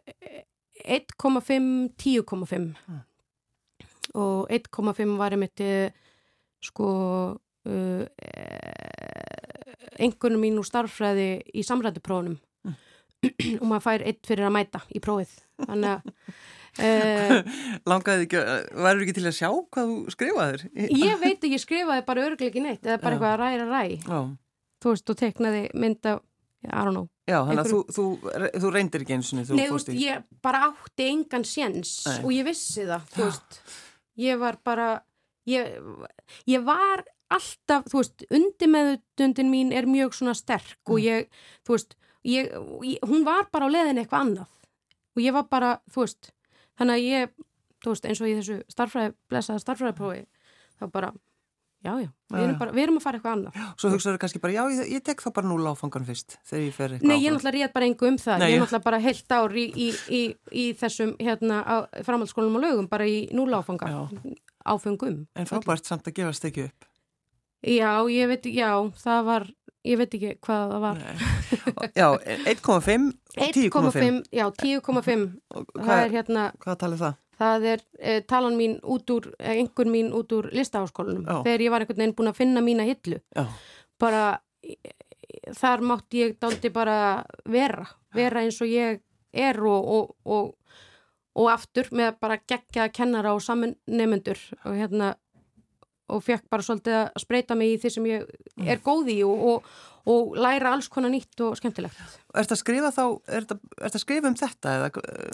1,5 0.84 1.94
10,5 2.00 2.58
mm. 2.58 3.00
og 4.14 4.50
1,5 4.50 5.16
var 5.20 5.36
einmitt 5.36 5.64
uh, 5.64 5.88
sko 6.64 6.88
uh, 7.34 8.04
engunum 10.02 10.42
mín 10.44 10.58
úr 10.60 10.66
starffræði 10.68 11.28
í 11.54 11.64
samrættuprófunum 11.66 12.36
mm. 12.66 12.76
og 13.60 13.64
maður 13.70 13.86
fær 13.86 14.04
eitt 14.10 14.26
fyrir 14.28 14.48
að 14.48 14.56
mæta 14.58 14.82
í 14.90 15.02
prófið 15.04 15.32
þannig 15.64 15.90
að 15.92 16.12
uh, 16.84 17.56
Langaði 17.90 18.28
ekki, 18.28 18.44
værið 18.74 19.06
ekki 19.06 19.16
til 19.18 19.26
að 19.30 19.38
sjá 19.38 19.48
hvað 19.50 19.90
þú 19.90 20.14
skrifaðir? 20.16 20.68
Ég 21.04 21.18
veit 21.22 21.38
ekki, 21.38 21.54
ég 21.56 21.64
skrifaði 21.64 22.06
bara 22.06 22.28
örglega 22.28 22.50
ekki 22.52 22.64
neitt 22.64 22.86
eða 22.86 23.00
bara 23.02 23.18
eitthvað 23.18 23.34
að 23.34 23.42
ræra 23.42 23.66
ræ 23.70 23.84
Já. 23.96 24.20
þú 24.84 24.94
veist, 24.94 25.08
þú 25.08 25.18
teknaði 25.24 25.66
mynda 25.74 26.20
I 26.64 26.80
don't 26.80 26.96
know 26.96 27.08
Já, 27.24 27.38
þannig 27.40 27.62
að 27.62 27.70
þú, 27.70 27.78
þú, 27.96 28.04
þú 28.60 28.70
reyndir 28.74 29.02
ekki 29.04 29.16
eins 29.16 29.30
og 29.32 29.56
Nei, 29.56 29.64
þú 29.64 29.78
veist, 29.78 29.90
ég 29.96 30.24
bara 30.44 30.66
átti 30.68 31.08
engan 31.08 31.46
séns 31.48 31.96
Nei. 32.04 32.18
og 32.20 32.30
ég 32.36 32.46
vissi 32.48 32.84
það, 32.84 33.06
þú 33.14 33.28
veist 33.28 33.60
ég 34.20 34.40
var 34.40 34.58
bara 34.64 34.88
ég, 35.48 35.78
ég 36.48 36.64
var 36.66 37.04
alltaf, 37.32 37.86
þú 37.90 38.00
veist, 38.00 38.24
undirmeðutundin 38.28 39.50
mín 39.52 39.72
er 39.74 39.88
mjög 39.88 40.16
svona 40.18 40.34
sterk 40.38 40.76
mm. 40.84 40.92
og 40.92 41.02
ég, 41.02 41.44
þú 41.66 41.76
veist, 41.76 41.96
ég, 42.28 42.54
hún 43.06 43.26
var 43.26 43.48
bara 43.52 43.68
á 43.68 43.74
leðin 43.74 44.02
eitthvað 44.02 44.26
annað 44.28 44.50
og 45.14 45.22
ég 45.22 45.36
var 45.36 45.46
bara, 45.50 45.76
þú 45.92 46.06
veist, 46.06 46.32
þannig 46.78 46.96
að 46.96 47.06
ég, 47.06 47.36
þú 47.84 47.94
veist, 47.94 48.08
eins 48.08 48.24
og 48.24 48.30
í 48.30 48.34
þessu 48.40 48.58
starfræði, 48.72 49.14
blessaða 49.30 49.62
starfræðiprófi, 49.62 50.24
þá 50.80 50.86
bara, 50.94 51.10
já, 51.84 51.92
já, 52.02 52.08
við 52.34 52.44
erum, 52.44 52.56
bara, 52.60 52.74
við 52.74 52.86
erum 52.86 52.98
að 52.98 53.04
fara 53.04 53.20
eitthvað 53.20 53.36
annað. 53.38 53.60
Svo 53.80 53.92
hugsaður 53.92 54.22
kannski 54.24 54.42
bara, 54.42 54.56
já, 54.56 54.62
ég, 54.74 54.94
ég 54.96 55.04
tek 55.06 55.22
þá 55.22 55.28
bara 55.36 55.50
núla 55.50 55.74
áfangan 55.74 56.08
fyrst 56.08 56.38
þegar 56.48 56.64
ég 56.64 56.78
fer 56.78 56.96
eitthvað 56.96 57.12
Nei, 57.12 57.18
ég 57.20 57.36
náttúrulega 57.36 57.60
rétt 57.60 57.76
bara 57.76 57.90
engu 57.90 58.08
um 58.10 58.18
það, 58.24 58.42
Nei, 58.42 58.48
ég 58.54 58.64
náttúrulega 58.64 58.88
bara 58.88 59.02
heilt 59.04 59.36
ár 59.36 59.54
í, 59.54 59.66
í, 59.70 59.90
í, 60.08 60.22
í 60.50 60.64
þessum, 60.80 61.14
hérna, 61.22 61.60
framhaldsskólanum 62.00 62.58
og 62.58 62.66
lögum, 62.66 62.90
bara 62.90 63.06
í 63.06 63.20
núla 63.36 63.62
áfanga, 63.62 64.08
áfengum. 64.74 65.22
En 65.38 65.50
frábært 65.50 65.86
samt 65.86 66.10
að 66.10 66.18
gefast 66.18 66.50
ekki 66.50 66.66
upp. 66.70 66.90
Já, 67.64 68.04
ég 68.12 68.28
veit, 68.28 68.46
já, 68.52 68.70
það 69.00 69.20
var, 69.28 69.46
ég 69.88 70.00
veit 70.00 70.16
ekki 70.18 70.32
hvað 70.44 70.72
það 70.72 70.82
var. 70.84 70.98
já, 72.00 72.08
1,5 72.52 73.06
og 73.40 73.54
10,5. 73.56 74.18
Já, 74.34 74.46
10,5. 74.60 75.28
Það 75.78 75.94
er 76.02 76.16
hérna... 76.18 76.48
Hvað 76.60 76.80
talið 76.82 77.04
það? 77.04 77.20
Það 77.34 77.66
er 77.72 77.80
eh, 77.98 78.20
talan 78.30 78.58
mín 78.58 78.76
út 78.84 79.10
úr, 79.10 79.30
eh, 79.40 79.56
einhvern 79.56 79.90
mín 79.90 80.12
út 80.14 80.34
úr 80.36 80.50
listaháskólanum. 80.54 81.24
Þegar 81.46 81.64
ég 81.64 81.72
var 81.72 81.84
einhvern 81.84 82.02
veginn 82.04 82.16
búin 82.18 82.30
að 82.30 82.38
finna 82.42 82.62
mína 82.64 82.86
hillu. 82.86 83.18
Já. 83.34 83.48
Bara, 84.02 84.22
þar 85.56 85.88
mátti 85.88 86.22
ég 86.22 86.36
daldi 86.42 86.70
bara 86.74 86.98
vera. 87.48 87.88
Vera 88.14 88.44
eins 88.44 88.60
og 88.62 88.70
ég 88.70 89.00
er 89.34 89.58
og, 89.66 89.88
og, 89.96 90.14
og, 90.30 90.78
og 91.34 91.50
aftur 91.50 91.88
með 91.96 92.20
bara 92.22 92.38
gegja 92.44 92.90
kennara 92.94 93.34
og 93.34 93.42
saman 93.42 93.74
nefnendur 93.90 94.38
og 94.62 94.76
hérna 94.78 95.14
og 96.12 96.22
fekk 96.24 96.46
bara 96.52 96.64
svolítið 96.64 96.96
að 97.00 97.22
spreita 97.22 97.56
mig 97.58 97.74
í 97.74 97.80
því 97.80 97.92
sem 97.94 98.06
ég 98.10 98.24
mm. 98.26 98.66
er 98.74 98.80
góð 98.84 99.10
í 99.14 99.16
og, 99.24 99.44
og, 99.50 99.70
og 100.12 100.34
læra 100.36 100.74
alls 100.74 100.90
konar 100.92 101.12
nýtt 101.12 101.40
og 101.46 101.56
skemmtilegt. 101.58 101.96
Er 102.34 102.44
þetta 102.44 102.58
að 102.58 102.60
skrifa 102.60 102.90
þá, 102.92 103.04
er 103.28 103.46
þetta 103.46 103.88
að 103.88 104.02
skrifa 104.02 104.30
um 104.30 104.36
þetta 104.40 104.74
eða 104.78 104.90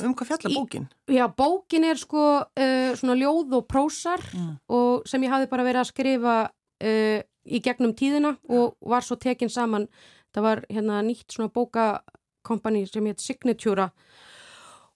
um 0.06 0.14
hvað 0.18 0.30
fjalla 0.30 0.54
bókin? 0.54 0.87
Í, 0.87 1.16
já, 1.18 1.24
bókin 1.42 1.88
er 1.90 2.00
sko 2.00 2.28
uh, 2.44 2.92
svona 3.00 3.18
ljóð 3.18 3.59
og 3.59 3.66
prósar 3.70 4.22
mm. 4.30 4.54
og 4.76 5.11
sem 5.11 5.26
ég 5.26 5.35
hafi 5.35 5.50
bara 5.50 5.66
verið 5.66 5.83
að 5.83 5.90
skrifa 5.90 6.38
uh, 6.46 7.18
í 7.50 7.62
gegnum 7.64 7.96
tíðina 7.98 8.37
og 8.52 8.78
var 8.87 9.06
svo 9.06 9.18
tekin 9.18 9.50
saman, 9.50 9.88
það 10.35 10.46
var 10.46 10.64
hérna 10.70 11.02
nýtt 11.02 11.35
svona 11.35 11.50
bókakompani 11.50 12.87
sem 12.87 13.11
heit 13.11 13.22
Signatura 13.24 13.90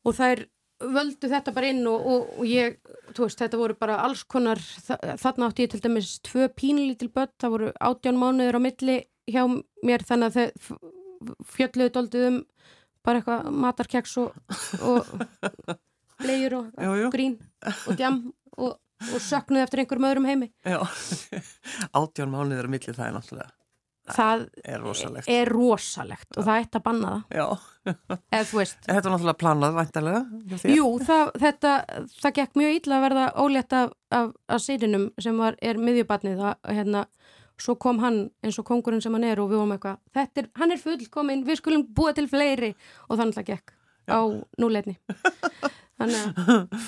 og 0.05 0.15
það 0.15 0.37
er 0.37 0.45
völdu 0.81 1.31
þetta 1.31 1.53
bara 1.55 1.71
inn 1.71 1.85
og, 1.89 2.07
og, 2.07 2.31
og 2.41 2.49
ég, 2.49 2.79
þú 3.15 3.27
veist, 3.27 3.41
þetta 3.41 3.61
voru 3.61 3.77
bara 3.79 4.01
alls 4.05 4.25
konar, 4.27 4.61
þarna 4.89 5.49
átti 5.49 5.67
ég 5.67 5.73
til 5.75 5.83
dæmis 5.85 6.17
tvö 6.27 6.49
pínlítil 6.57 7.11
börn, 7.15 7.33
það 7.41 7.55
voru 7.55 7.73
átján 7.79 8.19
mánuður 8.21 8.59
á 8.59 8.67
milli 8.67 8.99
hjá 9.31 9.43
mér 9.87 10.05
þannig 10.05 10.31
að 10.31 10.39
þau 10.39 10.93
fjölluðu 11.55 11.93
doldið 11.95 12.29
um 12.29 12.39
bara 13.05 13.21
eitthvað 13.21 13.51
matarkeks 13.65 14.17
og, 14.21 14.37
og 14.85 15.11
blegjur 16.21 16.59
og 16.61 16.71
jú, 16.73 16.95
jú. 17.03 17.11
grín 17.13 17.37
og 17.75 17.99
djam 17.99 18.21
og, 18.57 18.77
og 18.77 19.21
söknuð 19.25 19.65
eftir 19.65 19.83
einhverjum 19.83 20.09
öðrum 20.11 20.29
heimi 20.31 20.51
Já, 20.65 20.81
átján 22.01 22.33
mánuður 22.33 22.69
á 22.69 22.73
milli 22.75 22.97
það 22.97 23.07
er 23.07 23.17
náttúrulega 23.19 23.53
það 24.13 24.43
er 24.65 24.83
rosalegt, 24.83 25.29
er 25.31 25.51
rosalegt 25.53 26.37
og 26.37 26.47
það 26.47 26.65
ætti 26.65 26.79
að 26.81 26.85
banna 26.85 27.13
það. 27.31 27.63
Eða 28.35 28.49
þú 28.51 28.59
veist. 28.61 28.81
Þetta 28.89 29.03
var 29.03 29.15
náttúrulega 29.15 29.41
planað 29.41 29.79
væntalega 29.79 30.73
Jú, 30.73 30.89
það, 31.05 31.31
þetta, 31.45 31.73
það 32.21 32.35
gekk 32.41 32.59
mjög 32.61 32.77
illa 32.79 32.99
að 32.99 33.07
verða 33.07 33.27
ólétt 33.45 33.77
af, 33.79 33.95
af, 34.19 34.35
af 34.49 34.65
seirinum 34.65 35.07
sem 35.21 35.41
var, 35.41 35.57
er 35.63 35.81
miðjubarnið 35.81 36.45
að 36.51 36.75
hérna, 36.79 37.07
svo 37.61 37.77
kom 37.81 38.03
hann 38.05 38.21
eins 38.45 38.61
og 38.61 38.69
kongurinn 38.69 39.05
sem 39.05 39.15
hann 39.17 39.27
er 39.29 39.41
og 39.41 39.53
við 39.53 39.63
vorum 39.63 39.75
eitthvað, 39.77 40.03
þetta 40.17 40.45
er, 40.45 40.53
hann 40.61 40.75
er 40.75 40.85
fullkominn 40.85 41.47
við 41.49 41.63
skulum 41.63 41.89
búa 41.97 42.13
til 42.17 42.29
fleiri. 42.29 42.75
Og 43.09 43.21
þannig 43.21 43.41
að 43.41 43.51
gekk 43.55 43.75
Já. 44.05 44.17
á 44.17 44.21
núleitni 44.61 44.99
þannig 45.99 46.45
að 46.45 46.79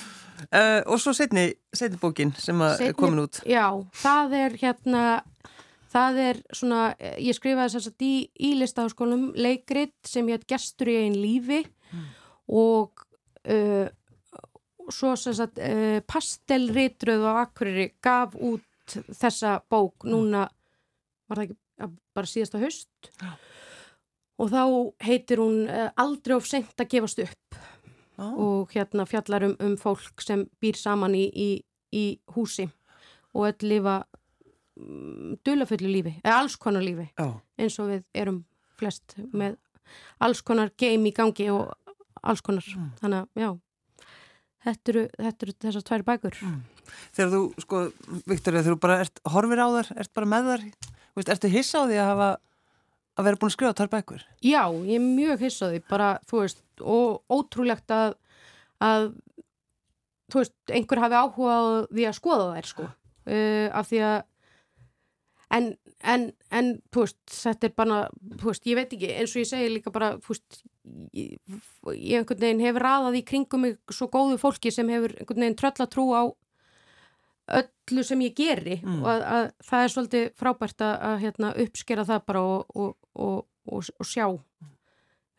uh, 0.53 0.81
og 0.93 1.01
svo 1.01 1.15
setni, 1.17 1.49
setni 1.75 1.99
bókin 2.01 2.33
sem 2.41 2.61
er 2.67 2.93
komin 2.99 3.25
út. 3.25 3.41
Já, 3.49 3.69
það 4.03 4.37
er 4.41 4.57
hérna 4.61 5.03
það 5.93 6.21
er 6.23 6.41
svona, 6.55 6.81
ég 7.23 7.37
skrifaði 7.37 7.77
þess 7.77 7.91
að 7.91 8.07
í, 8.07 8.15
í 8.49 8.53
listaháskólum 8.61 9.29
leikrit 9.39 9.97
sem 10.07 10.29
ég 10.31 10.41
hef 10.41 10.49
gestur 10.57 10.91
í 10.93 10.99
einn 11.05 11.19
lífi 11.19 11.63
mm. 11.65 12.09
og 12.63 13.07
uh, 13.53 13.87
svo 14.93 15.15
sem 15.19 15.37
sagt 15.37 15.61
uh, 15.63 15.99
pastelritröð 16.07 17.27
á 17.27 17.33
Akureyri 17.47 17.93
gaf 18.05 18.37
út 18.39 18.99
þessa 19.11 19.59
bók 19.71 20.07
mm. 20.07 20.13
núna 20.13 20.47
var 21.27 21.41
það 21.41 21.47
ekki 21.49 21.63
bara 22.17 22.31
síðasta 22.31 22.61
höst 22.63 23.11
ja. 23.21 23.35
og 24.41 24.53
þá 24.53 24.63
heitir 25.07 25.43
hún 25.43 25.67
uh, 25.69 25.91
aldrei 26.01 26.37
of 26.39 26.49
sent 26.49 26.81
að 26.81 26.93
gefast 26.95 27.23
upp 27.25 27.59
ah. 28.17 28.33
og 28.33 28.73
hérna 28.75 29.07
fjallar 29.09 29.51
um, 29.51 29.57
um 29.61 29.77
fólk 29.81 30.25
sem 30.25 30.47
býr 30.63 30.79
saman 30.81 31.17
í, 31.19 31.27
í, 31.29 31.51
í 31.93 32.07
húsi 32.37 32.69
og 33.37 33.51
öll 33.51 33.75
lifa 33.75 34.01
dulafullu 35.47 35.89
lífi, 35.89 36.17
eða 36.23 36.41
alls 36.43 36.57
konar 36.61 36.85
lífi 36.85 37.07
ah. 37.23 37.37
eins 37.57 37.79
og 37.81 37.93
við 37.95 38.03
erum 38.17 38.43
flest 38.77 39.17
með 39.33 39.57
alls 40.21 40.43
konar 40.45 40.73
game 40.77 41.09
í 41.09 41.15
gangi 41.17 41.49
og 41.53 41.71
alls 42.27 42.43
konar, 42.45 42.67
mm. 42.67 42.91
þannig 43.01 43.23
að 43.23 43.45
já 43.45 43.51
þetta 44.67 44.93
eru, 44.93 45.05
þetta 45.17 45.47
eru 45.47 45.55
þessar 45.67 45.87
tvær 45.91 46.07
bækur 46.11 46.41
mm. 46.43 46.59
Þegar 47.17 47.31
þú, 47.33 47.41
sko, 47.65 47.79
Viktor 48.31 48.55
þegar 48.55 48.69
þú 48.69 48.81
bara 48.85 48.99
ert 49.03 49.21
horfir 49.27 49.59
á 49.59 49.69
þar, 49.75 49.89
ert 50.05 50.13
bara 50.15 50.29
með 50.31 50.51
þar 50.53 50.67
veist, 51.17 51.33
ertu 51.33 51.51
hissa 51.51 51.83
á 51.83 51.89
því 51.89 51.99
að 51.99 52.11
hafa 52.13 52.29
að 53.17 53.27
vera 53.27 53.41
búin 53.41 53.51
að 53.51 53.57
skrifa 53.57 53.77
tvær 53.81 53.93
bækur? 53.95 54.23
Já, 54.45 54.63
ég 54.85 55.01
er 55.01 55.05
mjög 55.07 55.43
hissa 55.47 55.67
á 55.67 55.73
því, 55.73 55.83
bara, 55.89 56.11
þú 56.29 56.43
veist 56.45 56.63
og 56.85 57.33
ótrúlegt 57.33 57.95
að 57.97 58.15
að, 58.85 59.09
þú 60.29 60.43
veist, 60.43 60.57
einhver 60.69 61.01
hafi 61.01 61.21
áhuga 61.25 61.57
á 61.57 61.65
því 61.89 62.09
að 62.11 62.19
skoða 62.21 62.49
þær, 62.53 62.71
sko 62.75 62.87
uh, 62.87 63.69
af 63.73 63.91
því 63.91 64.03
að 64.11 64.19
en, 65.55 65.69
en, 66.03 66.31
en, 66.51 66.73
veist, 66.95 67.19
þetta 67.31 67.69
er 67.69 67.75
bara, 67.77 68.01
veist, 68.43 68.67
ég 68.67 68.79
veit 68.79 68.97
ekki, 68.97 69.13
eins 69.15 69.35
og 69.35 69.43
ég 69.43 69.51
segi 69.51 69.69
líka 69.71 69.93
bara, 69.95 70.15
veist, 70.27 70.63
ég, 71.15 71.37
ég 71.93 72.19
einhvern 72.21 72.43
veginn 72.43 72.65
hefur 72.65 72.87
raðað 72.87 73.21
í 73.21 73.23
kringum 73.27 73.67
mig 73.67 73.79
svo 73.95 74.11
góðu 74.13 74.41
fólki 74.43 74.73
sem 74.75 74.91
hefur 74.93 75.15
einhvern 75.17 75.47
veginn 75.47 75.59
tröllatrú 75.61 76.09
á 76.15 76.23
öllu 77.57 78.03
sem 78.03 78.23
ég 78.27 78.35
geri 78.35 78.81
mm. 78.83 79.03
og 79.05 79.11
að, 79.13 79.25
að 79.37 79.45
það 79.69 79.85
er 79.85 79.93
svolítið 79.95 80.25
frábært 80.41 80.83
að, 80.83 80.95
að 81.09 81.19
hérna, 81.23 81.53
uppskera 81.65 82.07
það 82.09 82.25
bara 82.27 82.43
og, 82.43 82.79
og, 83.15 83.45
og, 83.71 83.91
og 84.01 84.09
sjá 84.09 84.27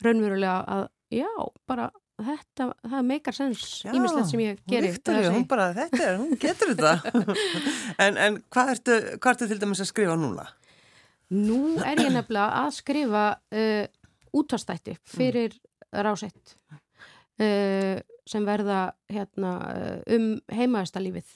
raunverulega 0.05 0.59
að 0.77 0.85
já, 1.17 1.31
bara 1.67 1.89
þetta, 2.17 2.67
það 2.81 3.07
meikar 3.11 3.35
sens 3.37 3.63
ímislegt 3.85 4.31
sem 4.31 4.41
ég 4.43 4.61
geri 4.69 4.91
Victoria, 4.95 5.31
hún 5.35 5.45
bara, 5.49 5.69
þetta 5.75 6.03
er, 6.05 6.17
hún 6.21 6.39
getur 6.41 6.73
þetta. 6.73 7.37
En, 8.03 8.17
en 8.17 8.39
hvað 8.53 8.73
ertu, 8.75 8.97
hvað 9.17 9.31
ertu 9.33 9.49
til 9.51 9.59
dæmis 9.61 9.83
að 9.83 9.91
skrifa 9.91 10.17
núna? 10.19 10.47
Nú 11.33 11.77
er 11.83 11.99
ég 11.99 12.13
nefnilega 12.13 12.61
að 12.63 12.75
skrifa 12.77 13.23
uh, 13.35 13.87
útastætti 14.37 14.95
fyrir 15.07 15.57
mm. 15.57 16.03
rásett 16.05 16.55
uh, 16.71 17.97
sem 18.27 18.47
verða 18.47 18.85
hérna, 19.11 19.57
uh, 19.73 20.15
um 20.15 20.31
heimaðistalífið 20.53 21.35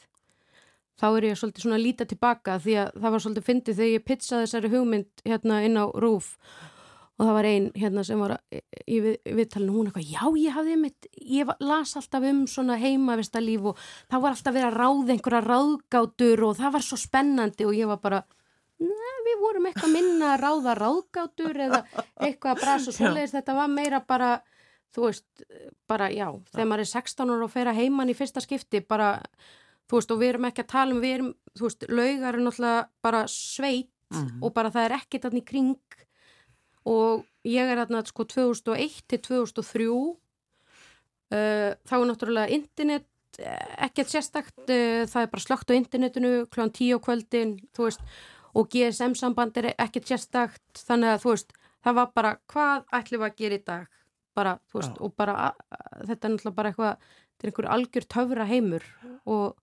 þá 1.01 1.07
er 1.09 1.27
ég 1.31 1.39
svolítið 1.39 1.65
svona 1.65 1.79
að 1.79 1.85
líta 1.85 2.07
tilbaka 2.09 2.57
því 2.61 2.77
að 2.83 2.91
það 2.97 3.15
var 3.15 3.23
svolítið 3.25 3.47
fyndið 3.47 3.79
þegar 3.79 3.93
ég 3.95 4.05
pizzaði 4.05 4.45
þessari 4.45 4.71
hugmynd 4.75 5.25
hérna 5.25 5.61
inn 5.65 5.79
á 5.81 5.85
rúf 6.03 6.33
og 7.19 7.27
það 7.27 7.35
var 7.37 7.47
einn 7.49 7.69
hérna 7.77 8.03
sem 8.07 8.19
var 8.21 8.35
í 8.87 8.99
við, 9.03 9.15
viðtalinu, 9.25 9.73
hún 9.75 9.89
eitthvað, 9.89 10.09
já 10.09 10.23
ég 10.41 10.55
hafði 10.55 10.77
mitt, 10.81 11.07
ég 11.21 11.51
las 11.61 11.95
alltaf 11.99 12.27
um 12.31 12.43
svona 12.49 12.77
heimavistalíf 12.81 13.71
og 13.71 13.81
það 14.09 14.23
var 14.23 14.35
alltaf 14.35 14.55
verið 14.55 14.69
að 14.69 14.79
ráða 14.79 15.15
einhverja 15.15 15.41
ráðgátur 15.45 16.45
og 16.47 16.55
það 16.57 16.77
var 16.77 16.85
svo 16.87 16.97
spennandi. 16.97 17.67
Og 17.67 17.77
ég 17.77 17.91
var 17.91 17.99
bara 18.01 18.23
við 18.81 19.37
vorum 19.41 19.67
eitthvað 19.69 19.93
minna 19.93 20.33
að 20.33 20.41
ráða 20.45 20.77
ráðgátur 20.79 21.59
eða 21.67 21.83
eitthvað 22.21 22.55
að 22.55 22.63
brasa 22.63 22.89
og 22.89 22.97
svoleiðis, 22.97 23.35
þetta 23.35 23.57
var 23.57 23.69
meira 23.69 24.01
bara 24.07 24.31
þú 24.95 25.07
veist, 25.07 25.45
bara 25.89 26.09
já 26.11 26.27
þegar 26.51 26.69
maður 26.69 26.83
er 26.83 26.91
16 26.91 27.33
ára 27.33 27.47
og 27.47 27.53
fer 27.53 27.71
að 27.71 27.79
heiman 27.79 28.11
í 28.11 28.17
fyrsta 28.17 28.43
skipti 28.43 28.81
bara, 28.83 29.13
þú 29.89 29.99
veist, 29.99 30.13
og 30.13 30.21
við 30.21 30.33
erum 30.33 30.47
ekki 30.49 30.65
að 30.65 30.71
tala 30.73 30.95
um, 30.95 31.01
við 31.03 31.17
erum, 31.17 31.33
þú 31.57 31.67
veist, 31.67 31.87
laugar 31.91 32.37
er 32.37 32.45
náttúrulega 32.45 32.83
bara 33.05 33.21
sveit 33.27 33.91
mm 34.11 34.17
-hmm. 34.19 34.43
og 34.43 34.53
bara 34.53 34.71
það 34.71 34.85
er 34.85 34.97
ekkit 34.99 35.25
allir 35.25 35.45
kring 35.45 35.77
og 36.87 37.23
ég 37.47 37.69
er 37.71 37.81
aðnað 37.83 38.11
sko 38.11 38.25
2001 38.29 38.99
til 39.09 39.21
2003 39.27 39.87
uh, 39.91 41.71
þá 41.87 41.95
er 41.97 42.05
náttúrulega 42.09 42.57
internet 42.57 43.07
eh, 43.39 43.85
ekkert 43.87 44.11
sérstakt, 44.11 44.57
uh, 44.65 45.05
það 45.09 45.23
er 45.23 45.31
bara 45.31 45.45
slögt 45.45 45.71
á 45.71 45.77
internetinu 45.77 46.33
kl. 46.51 46.67
10 46.67 46.97
á 46.97 46.99
kvöldin 47.03 47.55
veist, 47.77 48.03
og 48.57 48.69
GSM 48.71 49.15
samband 49.15 49.57
er 49.61 49.71
ekkert 49.77 50.09
sérstakt 50.09 50.83
þannig 50.87 51.15
að 51.15 51.23
þú 51.23 51.33
veist 51.35 51.57
það 51.81 51.97
var 51.97 52.13
bara 52.15 52.35
hvað 52.51 52.85
ætlum 52.99 53.23
við 53.23 53.29
að 53.29 53.39
gera 53.41 53.57
í 53.57 53.65
dag 53.65 53.87
bara, 54.37 54.57
þú 54.71 54.79
veist, 54.79 54.95
Já. 54.95 55.01
og 55.03 55.15
bara 55.19 55.35
þetta 56.07 56.27
er 56.27 56.33
náttúrulega 56.33 56.57
bara 56.57 56.71
eitthvað 56.71 56.93
þetta 57.01 57.47
er 57.47 57.51
einhver 57.51 57.69
algjör 57.75 58.07
töfra 58.15 58.47
heimur 58.47 58.85
og 59.25 59.57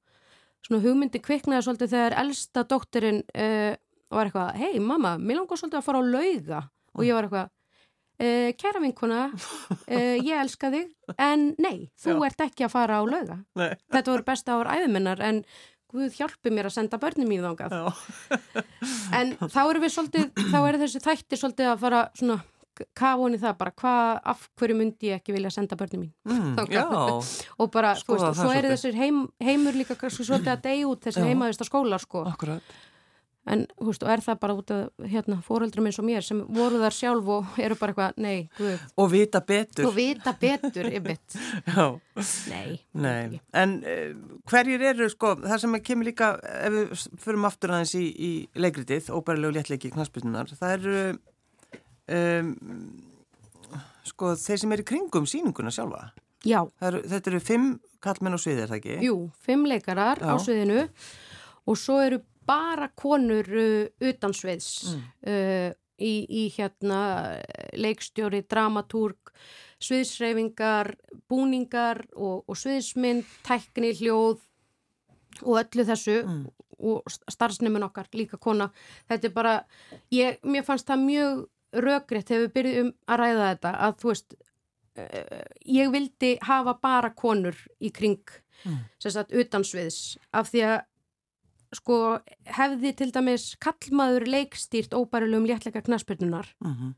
svona 0.66 0.82
hugmyndi 0.82 1.20
kviknaði 1.22 1.64
svolítið 1.64 1.92
þegar 1.94 2.16
elsta 2.22 2.64
dóttirinn 2.68 3.22
uh, 3.22 3.74
var 4.08 4.28
eitthvað, 4.28 4.56
hei 4.58 4.80
mamma, 4.80 5.16
mér 5.20 5.42
langar 5.42 5.60
svolítið 5.60 5.80
að 5.80 5.86
fara 5.86 6.02
á 6.02 6.04
lauga 6.08 6.60
og 6.98 7.06
ég 7.06 7.16
var 7.16 7.30
eitthvað 7.30 7.54
Uh, 8.18 8.48
kæra 8.58 8.80
vinkuna, 8.82 9.28
uh, 9.30 10.16
ég 10.26 10.32
elska 10.40 10.72
þig 10.74 10.88
en 11.22 11.52
nei, 11.62 11.84
þú 12.02 12.16
Já. 12.16 12.24
ert 12.26 12.40
ekki 12.48 12.64
að 12.66 12.72
fara 12.72 12.96
á 12.98 13.02
lauga. 13.06 13.36
Nei. 13.54 13.76
þetta 13.94 14.10
voru 14.10 14.24
besta 14.26 14.56
ár 14.58 14.70
æðuminnar 14.74 15.22
en 15.22 15.38
Guð 15.88 16.18
hjálpi 16.18 16.50
mér 16.52 16.66
að 16.68 16.74
senda 16.74 16.98
börnum 17.00 17.30
mín 17.30 17.40
þángað 17.46 17.76
en 19.20 19.30
þá 19.38 19.60
eru 19.62 19.80
við 19.80 19.92
svolítið 19.94 20.42
þá 20.50 20.58
eru 20.58 20.80
þessi 20.82 21.00
þættir 21.00 21.40
svolítið 21.40 21.70
að 21.70 21.78
fara 21.84 22.00
svona 22.18 22.36
kafun 22.98 23.38
í 23.38 23.40
það 23.40 23.54
bara 23.62 23.74
hvað, 23.80 24.10
af 24.34 24.42
hverju 24.58 24.76
myndi 24.82 25.08
ég 25.08 25.22
ekki 25.22 25.32
vilja 25.38 25.54
senda 25.54 25.78
börnum 25.80 26.04
mín 26.04 26.12
mm, 26.28 26.58
og 27.62 27.72
bara, 27.72 27.94
Skoða, 28.02 28.18
þú 28.18 28.26
veist, 28.26 28.42
svo 28.42 28.58
eru 28.58 28.74
þessir 28.74 29.00
heim, 29.00 29.24
heimur 29.40 29.78
líka 29.78 29.96
svolítið 29.96 30.52
að 30.58 30.62
deyja 30.68 30.90
út 30.90 31.08
þessir 31.08 31.30
heimaðist 31.30 31.64
á 31.64 31.66
skóla 31.70 32.02
sko. 32.02 32.26
Akkurat 32.34 32.76
en 33.48 33.64
húst, 33.80 34.04
og 34.04 34.10
er 34.12 34.22
það 34.24 34.40
bara 34.42 34.56
út 34.58 34.72
af 34.74 35.08
hérna, 35.12 35.38
fóreldrum 35.44 35.88
eins 35.88 35.98
og 36.00 36.06
mér 36.06 36.24
sem 36.24 36.42
voru 36.54 36.80
þar 36.82 36.96
sjálf 36.96 37.30
og 37.32 37.58
eru 37.62 37.78
bara 37.80 37.94
eitthvað, 37.94 38.20
nei, 38.20 38.36
guð. 38.58 38.84
Og 39.00 39.10
vita 39.12 39.40
betur. 39.48 39.88
Og 39.88 39.96
vita 39.96 40.34
betur, 40.38 40.90
yfir 40.92 41.16
nei, 42.52 42.78
nei. 42.92 43.40
en 43.56 43.74
uh, 43.80 44.38
hverjir 44.50 44.84
eru 44.92 45.08
sko, 45.12 45.34
það 45.44 45.64
sem 45.64 45.76
kemur 45.86 46.10
líka 46.10 46.30
ef 46.42 46.76
við 46.76 47.04
förum 47.24 47.48
aftur 47.48 47.74
aðeins 47.74 47.96
í, 47.98 48.06
í 48.12 48.32
leikritið, 48.58 49.12
óbærilegu 49.14 49.56
léttleiki 49.56 49.92
knastbyrnunar, 49.94 50.52
það 50.58 50.76
eru 50.78 51.02
um, 52.18 52.54
sko 54.08 54.34
þeir 54.40 54.64
sem 54.64 54.74
eru 54.76 54.88
kringum 54.88 55.28
síninguna 55.28 55.72
sjálfa. 55.74 56.08
Já. 56.46 56.62
Eru, 56.84 57.02
þetta 57.08 57.32
eru 57.32 57.42
fimm 57.42 57.70
kallmenn 58.04 58.36
á 58.36 58.40
sviðið, 58.40 58.64
er 58.64 58.72
það 58.72 58.80
ekki? 58.80 58.98
Jú, 59.08 59.16
fimm 59.44 59.66
leikarar 59.68 60.20
já. 60.22 60.30
á 60.30 60.34
sviðinu. 60.42 60.84
Og 61.68 61.76
svo 61.76 61.98
eru 62.00 62.20
bara 62.48 62.88
konur 62.96 63.52
uh, 63.52 63.84
utansviðs 64.08 64.70
mm. 64.94 65.04
uh, 65.28 65.70
í, 65.98 66.12
í 66.28 66.44
hérna 66.54 67.00
leikstjóri, 67.78 68.44
dramatúrk, 68.50 69.32
sviðsreyfingar, 69.82 70.94
búningar 71.30 72.04
og, 72.16 72.42
og 72.48 72.58
sviðsmynd, 72.58 73.26
tækni, 73.46 73.92
hljóð 73.98 74.40
og 75.44 75.60
öllu 75.60 75.86
þessu 75.86 76.16
mm. 76.24 76.42
og 76.88 77.14
starfsnefnun 77.30 77.86
okkar, 77.86 78.10
líka 78.16 78.40
kona. 78.42 78.70
Þetta 79.10 79.30
er 79.30 79.36
bara, 79.36 79.54
ég, 80.14 80.42
mér 80.46 80.66
fannst 80.66 80.88
það 80.88 81.06
mjög 81.06 81.46
röggriðt 81.84 82.30
þegar 82.30 82.44
við 82.44 82.52
byrjum 82.56 82.92
að 83.06 83.22
ræða 83.22 83.48
þetta 83.52 83.72
að 83.86 83.96
þú 84.02 84.12
veist, 84.12 84.38
uh, 84.98 85.40
ég 85.78 85.94
vildi 85.94 86.34
hafa 86.48 86.78
bara 86.82 87.14
konur 87.14 87.58
í 87.78 87.92
kring, 87.94 88.22
mm. 88.64 88.78
sem 89.02 89.14
sagt, 89.14 89.34
utansviðs 89.34 90.16
af 90.32 90.50
því 90.50 90.64
að 90.72 90.78
sko 91.74 92.18
hefði 92.58 92.94
til 92.96 93.10
dæmis 93.12 93.50
kallmaður 93.62 94.28
leikstýrt 94.30 94.96
óbærilegum 94.96 95.48
léttleika 95.48 95.84
knaspurnunar 95.84 96.54
uh 96.64 96.68
mhm. 96.68 96.88
-huh. 96.88 96.94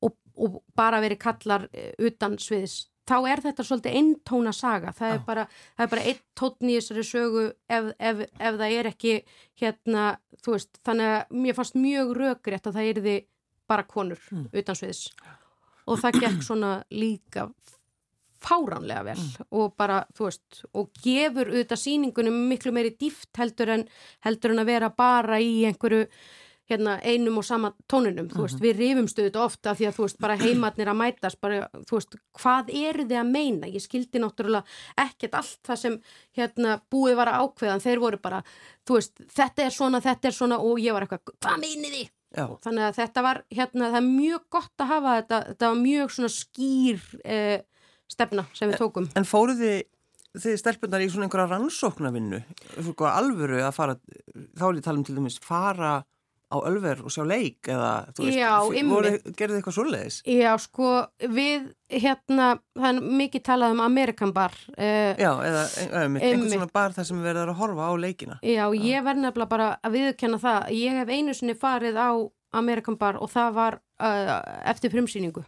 og, 0.00 0.16
og 0.36 0.62
bara 0.76 1.00
verið 1.00 1.18
kallar 1.18 1.68
eh, 1.72 1.92
utan 1.98 2.38
sviðis 2.38 2.92
þá 3.08 3.16
er 3.28 3.42
þetta 3.42 3.64
svolítið 3.66 3.96
eintóna 3.98 4.52
saga 4.52 4.92
það 4.92 5.14
er, 5.14 5.20
bara, 5.26 5.46
það 5.76 5.84
er 5.84 5.90
bara 5.94 6.06
einn 6.10 6.22
tótn 6.38 6.70
í 6.70 6.78
þessari 6.78 7.04
sögu 7.04 7.44
ef, 7.68 7.90
ef, 7.98 8.22
ef 8.38 8.58
það 8.60 8.74
er 8.78 8.88
ekki 8.92 9.14
hérna, 9.62 10.16
þú 10.44 10.56
veist 10.56 10.80
þannig 10.86 11.14
að 11.16 11.36
mér 11.44 11.58
fannst 11.58 11.78
mjög 11.78 12.16
rökriðt 12.16 12.66
að 12.66 12.78
það 12.78 12.90
erði 12.94 13.16
bara 13.66 13.86
konur 13.88 14.20
mm. 14.30 14.48
utan 14.52 14.78
sviðis 14.78 15.08
og 15.86 15.98
það 15.98 16.20
gekk 16.22 16.46
svona 16.46 16.72
líka 16.94 17.48
fáránlega 18.42 19.06
vel 19.06 19.18
mm. 19.18 19.48
og 19.58 19.74
bara, 19.78 20.02
þú 20.16 20.28
veist, 20.28 20.62
og 20.76 20.92
gefur 21.04 21.50
auðvitað 21.52 21.82
síningunum 21.82 22.38
miklu 22.50 22.74
meiri 22.74 22.94
dýft 22.98 23.32
heldur 23.38 23.76
en, 23.76 23.84
heldur 24.26 24.54
en 24.54 24.62
að 24.62 24.72
vera 24.72 24.92
bara 24.96 25.40
í 25.42 25.62
einhverju, 25.68 26.06
hérna, 26.72 26.96
einum 27.04 27.40
og 27.40 27.46
sama 27.46 27.72
tóninum, 27.90 28.28
þú 28.30 28.46
veist, 28.46 28.60
við 28.62 28.78
rifumstu 28.78 29.26
þetta 29.26 29.42
ofta 29.42 29.74
því 29.76 29.88
að 29.88 29.96
þú 29.96 30.06
veist, 30.06 30.20
bara 30.22 30.38
heimatnir 30.40 30.90
að 30.92 30.98
mætast 31.00 31.40
bara, 31.42 31.66
þú 31.88 31.98
veist, 31.98 32.16
hvað 32.38 32.72
eru 32.82 33.06
þið 33.08 33.20
að 33.20 33.34
meina 33.34 33.70
ég 33.72 33.84
skildi 33.84 34.22
náttúrulega 34.22 35.04
ekkert 35.04 35.36
allt 35.40 35.60
það 35.68 35.82
sem, 35.82 36.00
hérna, 36.38 36.78
búið 36.92 37.18
var 37.18 37.32
að 37.32 37.44
ákveðan 37.46 37.84
þeir 37.84 38.02
voru 38.06 38.22
bara, 38.22 38.42
þú 38.88 38.98
veist 38.98 39.24
þetta 39.36 39.66
er 39.66 39.76
svona, 39.76 40.02
þetta 40.04 40.30
er 40.30 40.38
svona 40.38 40.60
og 40.62 40.82
ég 40.82 40.96
var 40.96 41.06
eitthvað 41.06 41.36
hvað 41.38 41.62
meinið 41.66 41.96
þið? 41.98 42.10
Já. 42.32 42.46
Þannig 42.64 42.86
að 42.86 42.94
þetta 42.96 43.22
var, 43.26 43.42
hérna, 43.52 43.90
það 43.92 43.98
er 43.98 44.08
mjög 44.08 44.44
gott 44.54 44.80
að 44.82 44.90
hafa 44.94 45.16
þetta, 45.18 45.40
þetta 45.50 45.68
var 45.68 45.80
mjög 45.82 46.14
svona 46.14 46.32
skýr 46.32 47.02
eh, 47.28 47.58
stefna 48.12 48.46
sem 48.56 48.70
við 48.70 48.82
tókum 48.84 49.10
En 49.18 49.28
fóruð 49.28 49.64
þið, 49.64 49.82
þið 50.44 50.56
stelpunar 50.62 51.04
í 51.04 51.10
svona 51.12 51.28
einhverja 51.28 51.50
rannsóknarvinnu, 51.56 52.42
alvöru 53.10 53.60
að 53.64 53.76
fara, 53.76 53.98
þá 54.56 54.66
er 54.70 54.80
ég 54.80 54.86
tala 54.86 55.00
um 55.00 55.06
til 55.08 55.18
dæmis 55.18 55.40
fara 55.42 56.00
á 56.52 56.56
ölver 56.68 57.00
og 57.02 57.12
sjá 57.12 57.24
leik 57.26 57.68
eða, 57.70 57.90
veist, 58.18 58.36
Já, 58.36 58.50
voru, 58.88 59.12
gerðu 59.32 59.54
þið 59.54 59.58
eitthvað 59.58 59.76
svoleiðis? 59.76 60.18
Já, 60.28 60.50
sko, 60.60 60.90
við, 61.32 61.70
hérna, 61.92 62.48
það 62.76 62.88
er 62.90 63.16
mikið 63.22 63.44
talað 63.48 63.76
um 63.76 63.82
Amerikan 63.84 64.34
bar 64.36 64.56
uh, 64.76 65.12
Já, 65.16 65.30
eða 65.48 65.64
einhvern 66.02 66.46
svona 66.52 66.68
bar 66.74 66.96
þar 66.96 67.08
sem 67.08 67.20
við 67.20 67.30
verðum 67.30 67.54
að 67.54 67.62
horfa 67.62 67.88
á 67.88 67.92
leikina. 68.04 68.38
Já, 68.44 68.64
ég 68.76 69.08
verð 69.08 69.24
nefnilega 69.24 69.52
bara 69.54 69.70
að 69.80 69.96
viðurkenna 69.96 70.42
það. 70.42 70.70
Ég 70.76 71.00
hef 71.00 71.14
einu 71.16 71.36
sinni 71.38 71.56
farið 71.58 72.00
á 72.00 72.10
Amerikan 72.52 72.98
Bar 73.00 73.20
og 73.22 73.32
það 73.32 73.56
var 73.56 73.80
uh, 73.80 74.36
eftir 74.68 74.92
frumsýningu. 74.92 75.44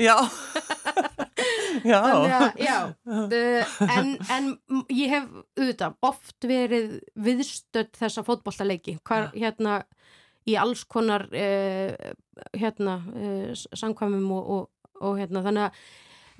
Já, 0.00 0.16
já, 1.84 1.98
að, 2.00 2.60
já, 2.62 2.76
uh, 3.12 3.74
en, 3.96 4.12
en 4.32 4.48
ég 4.92 5.12
hef 5.12 5.28
auðvitað 5.58 5.96
oft 6.08 6.48
verið 6.48 6.98
viðstödd 7.26 7.92
þessa 7.98 8.24
fótbollaleiki. 8.26 8.98
Hvar, 9.06 9.30
hérna, 9.34 9.80
í 10.46 10.56
alls 10.60 10.84
konar, 10.88 11.26
uh, 11.32 12.12
hérna, 12.56 12.98
uh, 13.12 13.52
samkvæmum 13.54 14.28
og, 14.38 14.50
og, 14.56 14.92
og 15.02 15.16
hérna, 15.20 15.44
þannig 15.46 15.68
að 15.68 15.80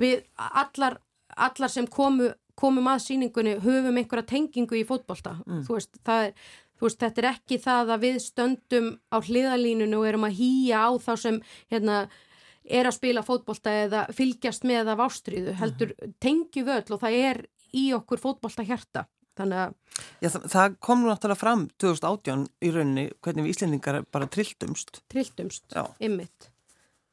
við 0.02 0.20
allar, 0.36 1.00
allar 1.48 1.72
sem 1.72 1.88
komu, 1.90 2.30
komum 2.56 2.92
að 2.92 3.02
sýningunni 3.08 3.58
höfum 3.64 3.96
einhverja 3.96 4.30
tengingu 4.30 4.78
í 4.78 4.86
fótbolta. 4.88 5.36
Þú 5.66 5.76
veist, 5.76 5.98
það 6.06 6.28
er, 6.28 6.46
þú 6.76 6.88
veist, 6.88 7.00
þetta 7.02 7.22
er 7.22 7.28
ekki 7.32 7.58
það 7.64 7.92
að 7.94 8.06
við 8.06 8.20
stöndum 8.24 8.92
á 9.12 9.16
hliðalínunu 9.20 10.00
og 10.00 10.08
erum 10.08 10.28
að 10.28 10.38
hýja 10.40 10.86
á 10.88 10.90
þá 11.00 11.12
sem 11.20 11.40
hérna, 11.72 12.06
er 12.66 12.88
að 12.88 12.96
spila 12.96 13.22
fótbolta 13.26 13.72
eða 13.84 14.06
fylgjast 14.14 14.66
með 14.66 14.92
af 14.94 15.02
ástriðu, 15.06 15.54
heldur 15.60 15.92
tengjum 16.22 16.72
öll 16.74 16.96
og 16.96 17.02
það 17.02 17.18
er 17.20 17.42
í 17.76 17.86
okkur 17.96 18.22
fótbolta 18.22 18.66
hjarta. 18.66 19.06
Þannig 19.36 19.60
að, 19.60 19.72
já 20.24 20.28
það, 20.32 20.44
það 20.48 20.76
kom 20.86 21.02
nú 21.02 21.10
náttúrulega 21.10 21.40
fram 21.42 21.64
2018 21.82 22.44
í 22.64 22.70
rauninni 22.72 23.06
hvernig 23.20 23.44
við 23.44 23.52
Íslendingar 23.52 23.98
bara 24.08 24.28
trilltumst. 24.32 25.02
trilltumst, 25.12 25.66
ymmit. 26.00 26.48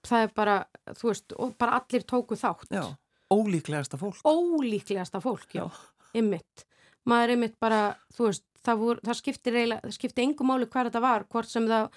Það 0.07 0.25
er 0.27 0.31
bara, 0.35 0.55
þú 0.99 1.09
veist, 1.09 1.35
bara 1.59 1.81
allir 1.81 2.05
tóku 2.07 2.37
þátt. 2.39 2.71
Já, 2.71 2.85
ólíklegasta 3.31 3.99
fólk. 3.99 4.23
Ólíklegasta 4.23 5.19
fólk, 5.23 5.49
já, 5.51 5.67
ymmit. 6.15 6.63
Maður 7.03 7.27
er 7.27 7.35
ymmit 7.35 7.59
bara, 7.59 7.81
þú 8.15 8.29
veist, 8.29 8.47
það, 8.65 8.77
vor, 8.83 8.99
það 9.03 9.19
það 9.19 9.93
skiptir 9.97 10.23
engum 10.23 10.47
máli 10.51 10.67
hver 10.69 10.89
þetta 10.89 11.01
var, 11.03 11.25
hvort 11.31 11.49
sem 11.51 11.67
það 11.69 11.89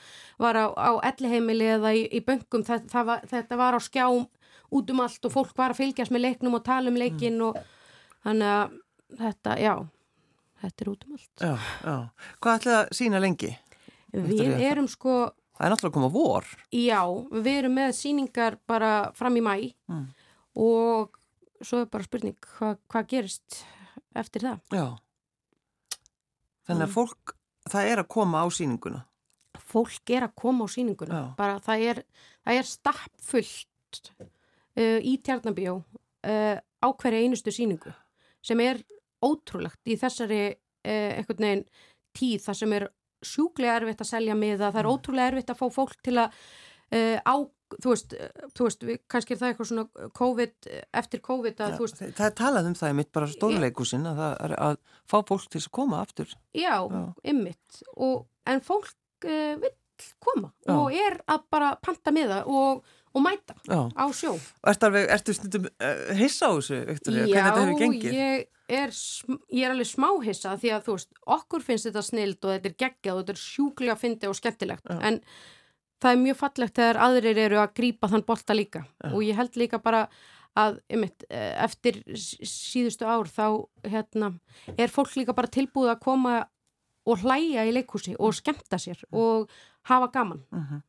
var 0.43 0.59
á, 0.59 0.67
á 0.77 0.91
elliheimili 1.11 1.69
eða 1.77 1.93
í, 1.97 2.07
í 2.13 2.21
böngum, 2.27 2.65
það, 2.67 2.87
það 2.93 3.07
var, 3.11 3.27
þetta 3.33 3.59
var 3.61 3.79
á 3.79 3.81
skjám 3.87 4.27
út 4.77 4.91
um 4.91 5.01
allt 5.05 5.25
og 5.29 5.33
fólk 5.33 5.53
var 5.57 5.71
að 5.75 5.81
fylgjast 5.83 6.11
með 6.15 6.25
leiknum 6.27 6.57
og 6.59 6.65
tala 6.67 6.91
um 6.91 6.99
leikin 6.99 7.39
og 7.47 7.59
þannig 8.27 8.51
að 8.51 8.77
þetta, 9.21 9.57
já, 9.63 9.75
þetta 10.65 10.83
er 10.87 10.91
út 10.93 11.07
um 11.07 11.17
allt. 11.17 11.45
Já, 11.47 11.55
já. 11.87 11.97
Hvað 12.43 12.59
ætlaði 12.61 12.79
að 12.83 12.95
sína 12.99 13.21
lengi? 13.23 13.53
Við 14.17 14.65
erum 14.67 14.89
sko, 14.91 15.17
Það 15.57 15.67
er 15.67 15.73
náttúrulega 15.73 15.93
að 15.93 15.97
koma 15.97 16.09
vor. 16.13 16.45
já, 16.75 17.01
við 17.33 17.47
erum 17.63 17.75
með 17.79 17.95
sýningar 17.97 18.59
bara 18.69 18.91
fram 19.17 19.37
í 19.39 19.43
mæ 19.47 19.55
Mm. 19.89 20.07
og 20.57 21.15
svo 21.63 21.81
er 21.81 21.87
bara 21.89 22.05
spurning 22.05 22.37
hva, 22.59 22.75
hvað 22.91 23.07
gerist 23.09 23.63
eftir 24.17 24.43
það. 24.45 24.59
Já. 24.75 24.87
Þannig 26.67 26.83
að 26.83 26.91
Mm. 26.91 26.95
fólk, 26.97 27.35
það 27.71 27.91
er 27.93 28.03
að 28.03 28.09
koma 28.09 28.43
á 28.43 28.47
síninguna. 28.51 29.05
Fólk 29.67 30.11
er 30.11 30.23
að 30.29 30.35
koma 30.37 30.65
á 30.65 30.69
sýninguna, 30.71 31.15
Já. 31.15 31.37
bara 31.37 31.59
það 31.61 31.85
er, 31.91 32.03
það 32.47 32.59
er 32.61 32.63
stappfullt 32.71 34.13
uh, 34.77 34.99
í 35.01 35.17
tjarnabíó 35.23 35.77
uh, 35.81 36.57
á 36.61 36.89
hverja 37.01 37.23
einustu 37.25 37.51
sýningu 37.55 37.93
sem 38.43 38.61
er 38.61 38.83
ótrúlegt 39.25 39.81
í 39.89 39.97
þessari 39.99 40.41
uh, 40.53 41.11
einhvern 41.19 41.43
veginn 41.47 41.65
tíð 42.17 42.45
þar 42.47 42.59
sem 42.61 42.73
er 42.77 42.89
sjúklega 43.27 43.81
erfitt 43.81 44.01
að 44.05 44.11
selja 44.13 44.35
miða, 44.39 44.71
það 44.71 44.81
er 44.83 44.91
ótrúlega 44.93 45.31
erfitt 45.33 45.51
að 45.51 45.61
fá 45.63 45.67
fólk 45.73 45.97
til 46.05 46.17
að 46.21 46.35
uh, 46.93 47.19
á, 47.27 47.35
þú 47.83 47.93
veist, 47.93 48.13
uh, 48.17 48.51
þú 48.57 48.67
veist 48.69 48.85
við, 48.89 48.99
kannski 49.13 49.35
er 49.35 49.41
það 49.41 49.53
eitthvað 49.53 49.71
svona 49.71 50.11
COVID, 50.21 50.69
eftir 51.03 51.23
COVID 51.25 51.63
að 51.65 51.73
Já, 51.73 51.79
þú 51.79 51.87
veist, 51.87 51.99
það, 52.03 52.13
það 52.21 52.29
er 52.31 52.37
talað 52.43 52.69
um 52.71 52.77
það 52.79 52.93
í 52.93 52.99
mitt 53.01 53.13
bara 53.17 53.31
stórleikusinn 53.33 54.07
að 54.13 54.21
það 54.23 54.37
er 54.47 54.55
að 54.69 54.77
fá 55.07 55.17
fólk 55.33 55.49
til 55.51 55.63
að 55.65 55.73
koma 55.81 56.03
aftur. 56.05 56.37
já, 56.55 56.75
Já. 56.77 57.03
ymmit 57.33 57.83
en 58.47 58.63
fólk 58.67 58.95
uh, 59.27 59.57
vill 59.65 59.75
koma 60.21 60.53
Já. 60.67 60.75
og 60.77 60.93
er 60.93 61.19
að 61.27 61.47
bara 61.51 61.71
panta 61.81 62.13
miða 62.13 62.43
og, 62.47 62.83
og 63.17 63.23
mæta 63.25 63.57
Já. 63.65 63.81
á 63.97 64.05
sjó 64.13 64.35
ertu 64.69 64.91
alveg, 64.91 65.09
ertu 65.15 65.35
stundum 65.37 65.71
uh, 65.73 66.13
hissa 66.19 66.51
á 66.51 66.53
þessu, 66.59 66.83
Viktoria, 66.91 67.25
hvernig 67.25 67.49
þetta 67.49 67.65
hefur 67.65 67.81
gengið? 67.81 68.13
ég 68.13 68.47
er, 68.69 68.93
ég 69.55 69.65
er 69.65 69.73
alveg 69.73 69.89
smáhissa 69.89 70.57
því 70.61 70.73
að 70.77 70.87
þú 70.89 70.97
veist, 70.99 71.13
okkur 71.39 71.65
finnst 71.65 71.89
þetta 71.89 72.03
snild 72.05 72.41
og 72.45 72.53
þetta 72.57 72.71
er 72.73 72.79
geggjað 72.85 73.15
og 73.15 73.23
þetta 73.23 73.37
er 73.37 73.43
sjúklega 73.47 73.97
fyndi 74.01 74.29
og 74.29 74.37
skemmtilegt 74.37 74.85
Já. 74.91 74.99
en 75.09 75.21
það 76.07 76.15
er 76.15 76.23
mjög 76.23 76.39
fallegt 76.41 76.79
þegar 76.79 77.01
aðrir 77.09 77.43
eru 77.49 77.61
að 77.65 77.75
grípa 77.81 78.09
þann 78.15 78.25
bolta 78.31 78.55
líka 78.57 78.85
Já. 78.87 79.11
og 79.13 79.21
ég 79.27 79.37
held 79.43 79.59
líka 79.61 79.83
bara 79.83 80.07
að 80.57 80.79
einmitt, 80.89 81.25
eh, 81.29 81.53
eftir 81.67 81.99
síðustu 82.17 83.05
ár 83.05 83.29
þá 83.29 83.45
hérna, 83.85 84.31
er 84.79 84.89
fólk 84.89 85.13
líka 85.19 85.35
bara 85.37 85.51
tilbúið 85.53 85.91
að 85.93 86.01
koma 86.07 86.37
og 87.07 87.21
hlæja 87.23 87.67
í 87.69 87.75
leikhúsi 87.77 88.17
og 88.19 88.33
skemmta 88.35 88.79
sér 88.81 89.03
og 89.13 89.51
hafa 89.91 90.09
gaman 90.15 90.45
Mhm. 90.53 90.83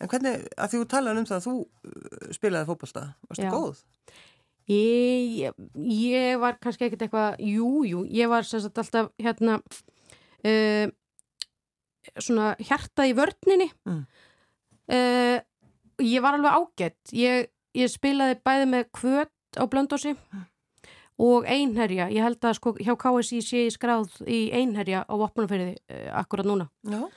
En 0.00 0.08
hvernig, 0.10 0.48
að 0.58 0.70
því 0.72 0.78
þú 0.80 0.86
talaði 0.90 1.18
um 1.20 1.26
það 1.28 1.36
að 1.38 1.44
þú 1.46 1.54
uh, 1.60 2.32
spilaði 2.34 2.66
fótbolta, 2.66 3.02
varstu 3.30 3.44
Já. 3.44 3.50
góð? 3.54 3.82
Ég, 4.68 5.52
ég 5.76 6.38
var 6.40 6.56
kannski 6.58 6.86
ekkert 6.88 7.04
eitthvað, 7.06 7.36
jú, 7.38 7.68
jú, 7.86 8.00
ég 8.10 8.28
var 8.32 8.42
sagt 8.48 8.78
alltaf 8.80 9.10
hérna 9.22 9.58
uh, 10.44 10.86
svona 12.18 12.54
hjartað 12.58 13.10
í 13.12 13.16
vörninni 13.18 13.70
Mm. 13.86 14.04
Uh, 14.92 15.38
ég 16.02 16.24
var 16.24 16.38
alveg 16.38 16.58
ágætt 16.58 17.14
ég, 17.16 17.48
ég 17.76 17.92
spilaði 17.92 18.40
bæði 18.44 18.66
með 18.72 18.90
kvöt 18.94 19.60
á 19.60 19.64
blöndósi 19.70 20.14
og 21.22 21.46
einherja, 21.46 22.08
ég 22.10 22.26
held 22.26 22.42
að 22.42 22.56
sko 22.58 22.74
hjá 22.80 22.94
KSI 22.98 23.40
sé 23.44 23.64
ég 23.68 23.74
skráð 23.76 24.16
í 24.26 24.48
einherja 24.56 25.04
á 25.06 25.14
vopnumferði 25.14 25.76
uh, 25.78 26.10
akkurat 26.20 26.48
núna 26.48 26.68
Já. 26.82 27.08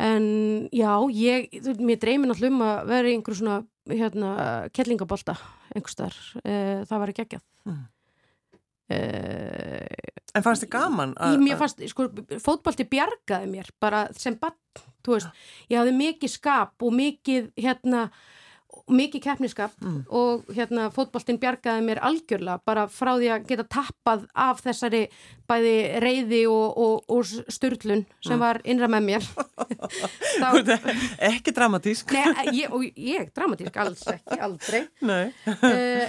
En 0.00 0.24
já, 0.72 0.94
ég, 1.12 1.50
mér 1.76 1.98
dreymir 2.00 2.30
náttúrulega 2.30 2.54
um 2.54 2.62
að 2.64 2.86
vera 2.88 3.10
í 3.10 3.16
einhverju 3.18 3.42
svona 3.42 3.58
hérna, 3.92 4.30
kettlingabólta 4.72 5.34
einhverstaðar, 5.76 6.16
uh, 6.40 6.78
það 6.88 7.02
var 7.02 7.12
ekki 7.12 7.26
ekki 7.26 7.42
Mm. 7.62 7.84
En 8.92 10.44
fannst 10.44 10.64
þið 10.66 10.72
gaman? 10.72 11.12
Mér 11.40 11.58
fannst, 11.60 11.82
sko, 11.92 12.08
fótbolti 12.42 12.84
bjargaði 12.88 13.50
mér 13.52 13.70
bara 13.80 14.02
sem 14.16 14.36
bann, 14.40 14.56
veist 15.08 15.28
ég 15.70 15.78
hafði 15.78 15.96
mikið 15.98 16.30
skap 16.30 16.82
og 16.82 16.92
mikið 16.92 17.50
hérna, 17.56 18.10
mikið 18.88 19.22
keppniskap 19.22 19.70
Mm. 19.82 20.04
og 20.10 20.44
hérna 20.54 20.88
fótboltin 20.90 21.38
bjargaði 21.38 21.82
mér 21.84 22.00
algjörlega 22.02 22.60
bara 22.64 22.86
frá 22.88 23.12
því 23.18 23.28
að 23.34 23.46
geta 23.46 23.64
tappað 23.64 24.26
af 24.34 24.62
þessari 24.64 25.08
bæði 25.48 25.74
reyði 26.00 26.40
og, 26.48 26.78
og, 26.78 27.04
og 27.08 27.24
styrlun 27.52 28.06
sem 28.24 28.36
Mm. 28.36 28.40
var 28.40 28.60
innra 28.64 28.88
með 28.88 29.02
mér 29.10 29.22
þá, 30.42 30.78
Ekki 31.18 31.52
dramatísk. 31.54 32.12
Nei, 32.12 32.46
ég, 32.62 32.72
og 32.72 32.84
ég, 32.96 33.30
dramatísk, 33.36 33.76
alls 33.76 34.04
ekki, 34.06 34.38
aldrei. 34.40 34.82
Uh, 35.62 36.08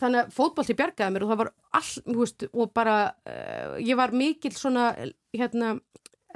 þannig 0.00 0.26
að 0.26 0.32
fótbolti 0.36 0.74
bjargaði 0.76 1.12
mér 1.14 1.24
og 1.24 1.30
það 1.32 1.38
var 1.42 1.52
all, 1.72 1.92
veist, 2.20 2.46
og 2.52 2.72
bara, 2.76 2.96
uh, 3.26 3.76
ég 3.80 3.96
var 3.96 4.12
mikill 4.12 4.52
svona, 4.56 4.90
hérna, 5.36 5.74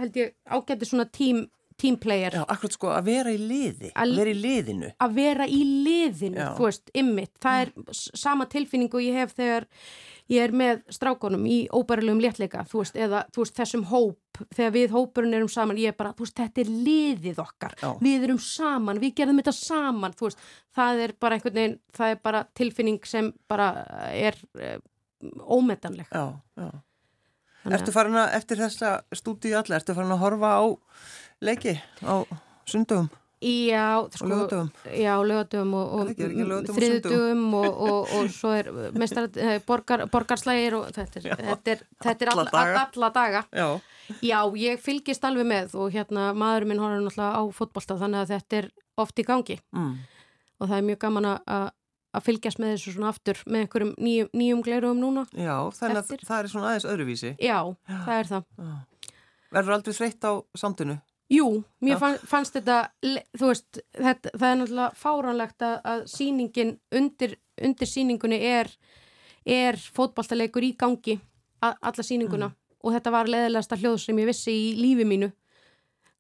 held 0.01 0.17
ég, 0.17 0.35
ágætti 0.49 0.89
svona 0.89 1.05
tím, 1.13 1.43
tímplayer. 1.81 2.37
Já, 2.37 2.45
akkurat 2.45 2.77
sko 2.77 2.93
að 2.93 3.09
vera 3.11 3.33
í 3.35 3.39
liði, 3.41 3.91
að 3.97 4.15
vera 4.21 4.31
í 4.35 4.39
liðinu. 4.45 4.93
Að 5.01 5.15
vera 5.17 5.47
í 5.49 5.61
liðinu, 5.87 6.39
Já. 6.43 6.53
þú 6.59 6.69
veist, 6.69 6.93
ymmit. 7.01 7.33
Það 7.43 7.61
er 7.65 7.73
s- 7.97 8.11
sama 8.21 8.47
tilfinningu 8.53 9.01
ég 9.03 9.17
hef 9.23 9.35
þegar 9.39 9.67
ég 10.31 10.45
er 10.45 10.53
með 10.55 10.83
strákonum 10.95 11.43
í 11.51 11.57
óbærilegum 11.75 12.21
léttleika, 12.23 12.61
þú 12.71 12.85
veist, 12.85 12.95
eða 13.03 13.25
þú 13.35 13.43
veist, 13.43 13.57
þessum 13.59 13.83
hóp, 13.91 14.43
þegar 14.55 14.75
við 14.77 14.93
hópurinn 14.95 15.35
erum 15.35 15.49
saman, 15.51 15.77
ég 15.83 15.89
er 15.91 15.97
bara, 15.99 16.13
þú 16.15 16.23
veist, 16.29 16.37
þetta 16.39 16.63
er 16.63 16.71
liðið 16.87 17.41
okkar, 17.43 17.75
Já. 17.83 17.89
við 17.99 18.29
erum 18.29 18.39
saman, 18.39 19.01
við 19.03 19.15
gerðum 19.19 19.41
þetta 19.43 19.57
saman, 19.59 20.13
þú 20.15 20.29
veist, 20.29 20.45
það 20.79 21.03
er 21.09 21.17
bara 21.19 21.35
einhvern 21.41 21.59
veginn, 21.59 21.79
það 21.99 22.15
er 22.15 22.21
bara 22.29 22.45
tilfinning 22.55 23.01
sem 23.11 23.33
bara 23.51 23.73
er 24.15 24.39
uh, 24.55 24.79
ómetanleg. 25.51 26.07
Já, 26.15 26.29
já. 26.61 26.71
Ertu 27.77 27.93
farin 27.93 28.15
að, 28.17 28.31
eftir 28.39 28.57
þessa 28.63 28.91
stúdíu 29.13 29.59
allir, 29.59 29.77
ertu 29.83 29.93
farin 29.99 30.15
að 30.15 30.23
horfa 30.23 30.53
á 30.63 30.65
leiki 31.41 31.77
á 32.05 32.15
sundugum? 32.69 33.11
Já, 33.41 34.05
sko, 34.13 34.27
lögatöfum 35.25 35.71
og, 35.73 35.93
og 35.97 36.09
þriðutöfum 36.13 37.55
og, 37.57 37.79
og, 37.87 38.11
og 38.19 38.27
svo 38.35 38.51
er 38.53 38.69
mestar, 38.93 39.31
eh, 39.41 39.57
borgar, 39.65 40.05
borgarslægir 40.13 40.77
og 40.77 40.91
þetta 40.93 41.23
er, 41.23 41.29
já, 41.31 41.37
þetta 41.39 41.73
er, 41.73 41.83
þetta 42.05 42.27
er 42.27 42.33
alla, 42.35 42.45
all, 42.45 42.53
daga, 42.53 42.85
alla 42.85 43.11
daga. 43.17 43.43
Já. 43.57 43.81
já, 44.21 44.39
ég 44.61 44.85
fylgist 44.85 45.25
alveg 45.25 45.49
með 45.49 45.79
og 45.81 45.89
hérna 45.97 46.35
maðurinn 46.37 46.75
minn 46.75 46.85
horfður 46.85 47.07
náttúrulega 47.07 47.41
á 47.41 47.43
fótballta 47.57 47.99
þannig 48.05 48.21
að 48.21 48.33
þetta 48.35 48.61
er 48.61 48.71
oft 49.01 49.25
í 49.25 49.29
gangi 49.33 49.57
mm. 49.73 49.93
og 50.61 50.69
það 50.69 50.77
er 50.77 50.89
mjög 50.91 51.03
gaman 51.07 51.33
að 51.33 51.71
að 52.11 52.27
fylgjast 52.27 52.61
með 52.61 52.75
þessu 52.75 52.95
svona 52.95 53.11
aftur 53.13 53.41
með 53.47 53.65
einhverjum 53.65 53.91
nýjum, 54.03 54.31
nýjum 54.35 54.63
gleirum 54.67 54.99
núna 54.99 55.27
Já, 55.31 55.55
þannig 55.77 56.01
að 56.01 56.25
það 56.27 56.39
er 56.39 56.49
svona 56.51 56.71
aðeins 56.73 56.89
öðruvísi 56.91 57.31
Já, 57.37 57.59
já. 57.71 57.99
það 58.07 58.17
er 58.17 58.31
það 58.31 58.73
Verður 59.51 59.77
aldrei 59.77 59.95
þreytt 59.97 60.27
á 60.27 60.33
samtunu? 60.59 60.97
Jú, 61.31 61.47
mér 61.79 61.99
fann, 62.01 62.17
fannst 62.27 62.57
þetta, 62.57 62.77
þú 63.39 63.51
veist, 63.53 63.79
þetta, 63.95 64.33
það 64.35 64.47
er 64.49 64.57
náttúrulega 64.59 64.99
fáránlegt 64.99 65.63
að, 65.63 65.77
að 65.93 66.01
síningin 66.11 66.73
undir, 66.99 67.37
undir 67.63 67.87
síningunni 67.87 68.41
er, 68.49 68.71
er 69.47 69.79
fótballtalegur 69.79 70.67
í 70.67 70.73
gangi, 70.81 71.21
a, 71.63 71.71
alla 71.77 72.07
síninguna 72.07 72.49
mm. 72.51 72.57
og 72.83 72.97
þetta 72.97 73.15
var 73.15 73.31
leðilegasta 73.31 73.79
hljóð 73.79 74.01
sem 74.03 74.19
ég 74.19 74.31
vissi 74.33 74.57
í 74.57 74.67
lífi 74.81 75.07
mínu 75.07 75.31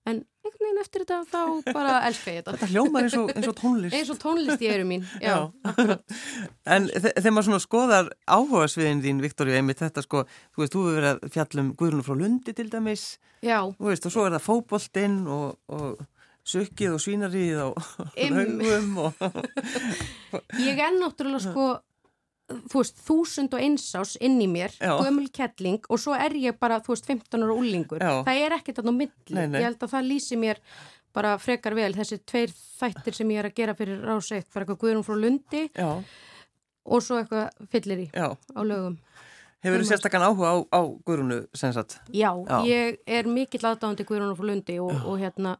en 0.08 0.20
einhvern 0.40 0.64
veginn 0.64 0.80
eftir 0.80 1.04
þetta 1.04 1.18
þá 1.28 1.72
bara 1.74 1.94
elska 2.08 2.32
ég 2.32 2.40
þetta. 2.40 2.54
Þetta 2.56 2.68
hljómar 2.72 3.06
eins 3.06 3.16
og, 3.20 3.32
eins 3.34 3.50
og 3.50 3.56
tónlist. 3.58 3.96
Eins 3.96 4.12
og 4.14 4.20
tónlist 4.22 4.64
ég 4.64 4.76
eru 4.76 4.86
mín, 4.88 5.04
já, 5.24 5.34
já. 5.50 5.96
En 6.76 6.88
þegar 6.92 7.34
maður 7.34 7.48
svona 7.50 7.64
skoðar 7.64 8.12
áhuga 8.24 8.70
sviðin 8.72 9.02
þín, 9.04 9.24
Viktor, 9.24 9.50
einmitt 9.52 9.82
þetta 9.82 10.04
sko, 10.06 10.24
þú 10.54 10.64
veist, 10.64 10.76
þú 10.76 10.86
hefur 10.86 11.00
verið 11.00 11.10
að 11.12 11.34
fjallum 11.36 11.74
Guðrún 11.80 12.06
frá 12.06 12.16
Lundi 12.16 12.56
til 12.56 12.70
dæmis. 12.72 13.04
Já. 13.44 13.58
Veist, 13.80 14.08
og 14.08 14.16
svo 14.16 14.26
er 14.26 14.36
það 14.36 14.46
fókboltinn 14.48 15.20
og, 15.30 15.60
og 15.72 16.00
sökkið 16.50 16.96
og 16.96 17.04
svínarið 17.04 17.62
og 17.66 17.78
haugum 18.16 18.98
og 19.04 19.24
Ég 20.60 20.80
er 20.80 20.94
náttúrulega 20.96 21.42
sko 21.44 21.66
þú 22.70 22.82
veist, 22.82 23.02
þúsund 23.06 23.56
og 23.56 23.64
einsás 23.64 24.14
inn 24.20 24.38
í 24.42 24.48
mér, 24.50 24.74
gömul 24.80 25.28
kettling 25.34 25.84
og 25.88 26.00
svo 26.02 26.14
er 26.16 26.34
ég 26.38 26.58
bara, 26.60 26.80
þú 26.84 26.94
veist, 26.94 27.10
15 27.10 27.44
ára 27.46 27.56
úlingur 27.56 28.02
Já. 28.02 28.12
það 28.26 28.40
er 28.46 28.56
ekkert 28.58 28.80
alltaf 28.82 28.96
milli, 28.96 29.36
nei, 29.36 29.46
nei. 29.46 29.60
ég 29.60 29.68
held 29.68 29.84
að 29.86 29.94
það 29.94 30.08
lýsi 30.10 30.40
mér 30.40 30.62
bara 31.16 31.34
frekar 31.42 31.74
vel 31.78 31.90
þessi 31.96 32.20
tveir 32.22 32.52
þættir 32.54 33.16
sem 33.16 33.32
ég 33.34 33.42
er 33.42 33.50
að 33.50 33.56
gera 33.58 33.76
fyrir 33.78 34.02
ráseitt, 34.06 34.50
bara 34.54 34.66
eitthvað 34.66 34.82
Guðrún 34.84 35.06
frá 35.06 35.16
Lundi 35.18 35.64
Já. 35.74 35.90
og 36.86 37.04
svo 37.04 37.18
eitthvað 37.20 37.66
fyllir 37.72 38.04
í 38.06 38.08
á 38.14 38.60
lögum. 38.62 39.00
Hefur 39.60 39.82
þú 39.82 39.88
sérstakann 39.90 40.24
áhuga 40.24 40.54
á, 40.54 40.56
á 40.72 40.80
Guðrúnu 41.04 41.42
sensat? 41.52 41.98
Já, 42.08 42.30
Já, 42.32 42.58
ég 42.64 43.00
er 43.04 43.28
mikill 43.28 43.60
aðdáðandi 43.60 44.06
Guðrúnu 44.08 44.38
frá 44.38 44.46
Lundi 44.48 44.78
og, 44.80 44.94
og 45.04 45.18
hérna 45.20 45.58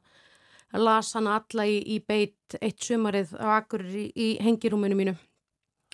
las 0.79 1.13
hana 1.19 1.41
alla 1.41 1.67
í, 1.67 1.81
í 1.83 1.99
beitt 2.07 2.57
eitt 2.63 2.79
sumarið 2.87 3.35
á 3.37 3.59
akkur 3.59 3.83
í, 3.85 4.07
í 4.15 4.29
hengirúminu 4.41 4.97
mínu 4.97 5.17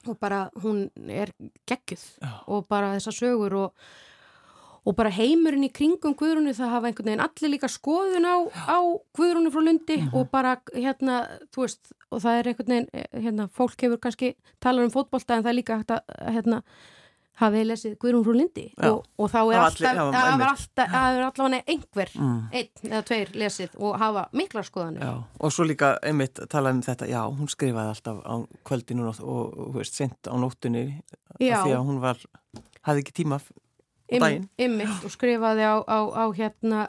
og 0.08 0.18
bara 0.20 0.46
hún 0.62 0.86
er 1.08 1.32
geggjuð 1.68 2.04
Já. 2.22 2.32
og 2.46 2.66
bara 2.68 2.94
þessa 2.96 3.14
sögur 3.14 3.56
og, 3.60 3.86
og 4.86 4.96
bara 4.98 5.12
heimurinn 5.14 5.66
í 5.66 5.72
kringum 5.74 6.16
Guðrúnu 6.18 6.54
það 6.56 6.74
hafa 6.74 6.90
einhvern 6.90 7.10
veginn 7.10 7.24
allir 7.26 7.54
líka 7.54 7.70
skoðun 7.70 8.28
á, 8.28 8.36
á 8.48 8.78
Guðrúnu 9.18 9.52
frá 9.54 9.62
Lundi 9.62 9.96
mm 9.96 10.08
-hmm. 10.08 10.18
og 10.18 10.30
bara 10.30 10.56
hérna, 10.74 11.26
þú 11.54 11.66
veist, 11.66 11.92
og 12.10 12.22
það 12.22 12.38
er 12.38 12.48
einhvern 12.48 12.72
veginn, 12.74 12.90
eh, 12.92 13.20
hérna, 13.22 13.48
fólk 13.48 13.82
hefur 13.82 13.98
kannski 13.98 14.36
talað 14.60 14.84
um 14.84 14.94
fótbolta 14.94 15.36
en 15.36 15.42
það 15.42 15.52
er 15.52 15.60
líka 15.60 15.76
hægt 15.78 15.90
að, 15.90 16.02
hérna 16.32 16.62
hafið 17.40 17.66
lesið 17.70 17.96
Guðrún 18.00 18.24
frú 18.24 18.34
Lindi 18.36 18.64
og, 18.86 19.02
og 19.20 19.28
þá 19.32 19.38
er 19.42 19.58
alltaf, 19.60 19.98
það 20.14 20.38
er 20.38 20.44
alltaf 20.46 20.94
allavega 20.96 21.60
einhver, 21.74 22.12
mm. 22.16 22.38
einn 22.56 22.88
eða 22.90 23.02
tveir 23.10 23.32
lesið 23.42 23.76
og 23.76 23.98
hafa 24.00 24.24
mikla 24.36 24.64
skoðanir. 24.66 25.04
Já. 25.04 25.12
og 25.44 25.52
svo 25.52 25.66
líka 25.68 25.92
einmitt 26.06 26.40
talað 26.52 26.78
um 26.78 26.82
þetta 26.86 27.10
já, 27.10 27.20
hún 27.28 27.52
skrifaði 27.52 27.92
alltaf 27.92 28.22
á 28.24 28.34
kvöldinu 28.68 29.10
og, 29.10 29.20
og, 29.20 29.60
og 29.66 29.76
veist, 29.76 29.98
sent 29.98 30.30
á 30.32 30.34
nóttunni 30.40 30.86
því 31.36 31.52
að 31.52 31.76
hún 31.84 32.00
var, 32.04 32.24
hafði 32.88 33.04
ekki 33.04 33.16
tíma 33.20 33.40
á 33.40 34.16
daginn. 34.16 34.48
einmitt 34.56 35.04
og 35.04 35.12
skrifaði 35.12 35.68
á, 35.68 35.76
á, 35.84 35.98
á 36.16 36.24
hérna 36.32 36.88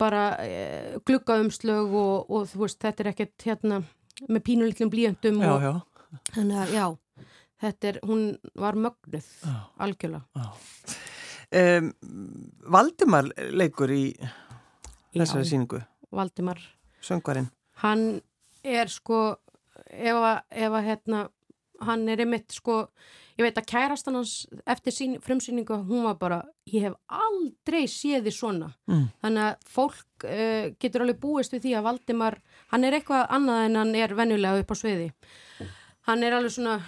bara 0.00 0.26
e, 0.42 0.98
gluggaumslög 1.06 1.92
og 1.94 2.48
þú 2.50 2.64
veist, 2.64 2.80
þetta 2.82 3.04
er 3.04 3.12
ekkert 3.12 3.46
hérna 3.46 3.84
með 4.30 4.46
pínulitlum 4.48 4.90
blíjöndum 4.90 5.42
og 5.44 5.82
þannig 6.32 6.62
að 6.64 6.74
já 6.74 6.86
þetta 7.64 7.90
er, 7.90 7.98
hún 8.04 8.24
var 8.60 8.78
mögnuð 8.78 9.28
já. 9.40 9.56
algjörlega. 9.86 10.46
Um, 11.54 11.90
Valdimar 12.74 13.30
leikur 13.54 13.92
í 13.94 14.04
þessari 15.14 15.48
síningu 15.48 15.82
Valdimar. 16.14 16.60
Söngvarinn. 17.04 17.50
Hann 17.82 18.22
er 18.64 18.90
sko 18.92 19.36
ef 19.90 20.16
að 20.24 20.84
hérna 20.86 21.26
hann 21.84 22.08
er 22.08 22.22
einmitt 22.22 22.54
sko 22.54 22.84
ég 23.34 23.42
veit 23.42 23.58
að 23.58 23.66
kærastan 23.66 24.16
hans 24.18 24.34
eftir 24.70 24.94
sín, 24.94 25.16
frumsýningu 25.22 25.80
hún 25.88 26.04
var 26.06 26.18
bara, 26.20 26.40
ég 26.70 26.86
hef 26.86 26.94
aldrei 27.10 27.84
séð 27.90 28.28
því 28.28 28.34
svona. 28.34 28.70
Mm. 28.90 29.06
þannig 29.24 29.46
að 29.48 29.70
fólk 29.76 30.26
uh, 30.28 30.66
getur 30.80 31.04
alveg 31.04 31.20
búist 31.22 31.54
við 31.54 31.66
því 31.66 31.76
að 31.78 31.86
Valdimar, 31.88 32.38
hann 32.72 32.86
er 32.86 32.98
eitthvað 32.98 33.26
annað 33.34 33.64
en 33.68 33.80
hann 33.82 33.94
er 33.98 34.14
venjulega 34.14 34.62
upp 34.62 34.74
á 34.74 34.76
sviði. 34.78 35.08
Hann 36.06 36.22
er 36.22 36.36
alveg 36.36 36.54
svona 36.54 36.78